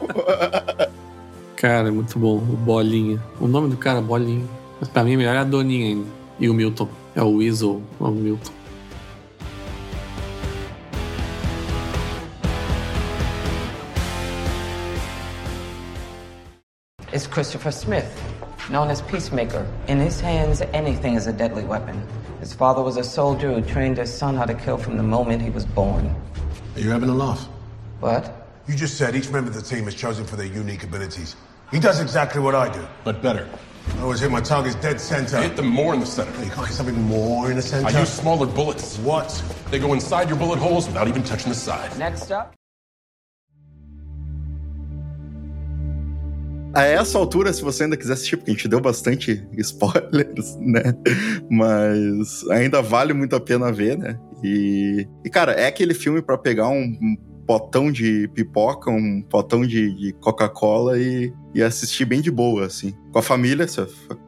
[1.55, 2.35] cara, muito bom.
[2.35, 3.21] O Bolinha.
[3.39, 4.45] O nome do cara, Bolinha.
[4.79, 6.07] Mas pra mim, melhor é a Doninha ainda.
[6.39, 6.89] E o Milton.
[7.15, 8.51] É o Weasel, ou o Milton.
[17.13, 18.11] It's Christopher Smith,
[18.69, 19.67] known as Peacemaker.
[19.87, 22.01] In his hands, anything is a deadly weapon.
[22.39, 25.41] His father was a soldier who trained his son how to kill from the moment
[25.41, 26.13] he was born.
[26.75, 27.47] Are you having a laugh?
[27.99, 28.49] What?
[28.67, 31.35] You just said each member of the team is chosen for their unique abilities.
[31.71, 32.85] He does exactly what I do.
[33.03, 33.47] But better.
[33.97, 35.37] I always hit my targets dead center.
[35.37, 36.31] I hit them more in the center.
[36.43, 37.87] You can't hit something more in the center?
[37.87, 38.97] I use smaller bullets.
[38.99, 39.43] What?
[39.69, 41.97] They go inside your bullet holes without even touching the side.
[41.99, 42.55] Next up.
[46.75, 50.83] A essa altura, se você ainda quiser assistir, porque a gente deu bastante spoilers, né?
[51.49, 54.19] Mas ainda vale muito a pena ver, né?
[54.43, 59.65] E, e cara, é aquele filme para pegar um, um potão de pipoca, um potão
[59.65, 62.93] de, de Coca-Cola e, e, assistir bem de boa, assim.
[63.11, 63.65] Com a família,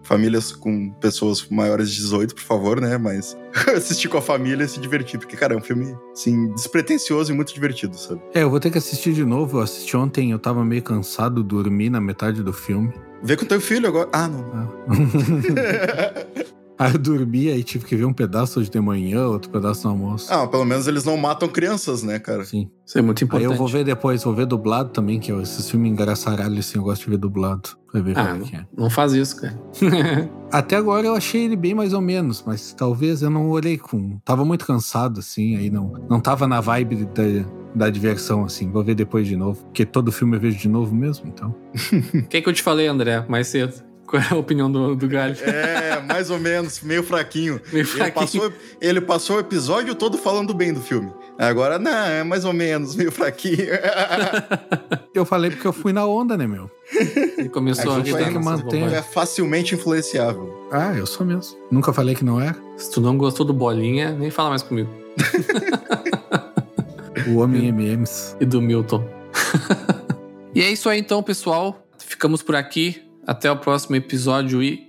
[0.03, 2.97] famílias com pessoas maiores de 18, por favor, né?
[2.97, 3.37] Mas
[3.75, 7.35] assistir com a família e se divertir, porque, cara, é um filme, assim, despretensioso e
[7.35, 8.21] muito divertido, sabe?
[8.33, 9.57] É, eu vou ter que assistir de novo.
[9.57, 12.93] Eu assisti ontem, eu tava meio cansado, dormi na metade do filme.
[13.23, 14.09] Vê com teu filho agora.
[14.13, 14.45] Ah, não.
[14.53, 16.47] Ah.
[16.79, 19.93] Aí eu dormi, aí tive que ver um pedaço hoje de manhã, outro pedaço no
[19.93, 20.31] almoço.
[20.31, 22.45] Ah, pelo menos eles não matam crianças, né, cara?
[22.45, 22.69] Sim.
[22.85, 23.47] Isso é muito importante.
[23.47, 26.83] Aí eu vou ver depois, vou ver dublado também, que esses filmes engraçaralhos, assim, eu
[26.83, 27.69] gosto de ver dublado.
[27.91, 28.65] Pra ver ah, como não, que é.
[28.77, 29.59] não faz isso, cara.
[30.51, 34.19] Até agora eu achei ele bem mais ou menos, mas talvez eu não olhei com...
[34.23, 37.23] Tava muito cansado, assim, aí não, não tava na vibe da,
[37.73, 38.69] da diversão, assim.
[38.69, 41.55] Vou ver depois de novo, porque todo filme eu vejo de novo mesmo, então...
[42.13, 43.86] O que, que eu te falei, André, mais cedo?
[44.07, 45.35] Qual é a opinião do, do Galho?
[45.43, 47.59] É, mais ou menos, meio fraquinho.
[47.73, 48.41] Meio Ele fraquinho.
[48.41, 51.11] passou, ele passou o episódio todo falando bem do filme.
[51.37, 53.67] Agora, não, é mais ou menos, meio fraquinho.
[55.13, 56.69] Eu falei porque eu fui na onda, né, meu?
[56.93, 58.93] Ele começou a gente gritar vai que manter.
[58.93, 60.67] é facilmente influenciável.
[60.71, 61.57] Ah, eu sou mesmo.
[61.71, 62.55] Nunca falei que não era.
[62.77, 64.89] Se tu não gostou do Bolinha, nem fala mais comigo.
[67.27, 68.35] O Homem MMs.
[68.39, 69.03] E do Milton.
[70.53, 71.83] e é isso aí então, pessoal.
[71.97, 73.01] Ficamos por aqui.
[73.27, 74.86] Até o próximo episódio e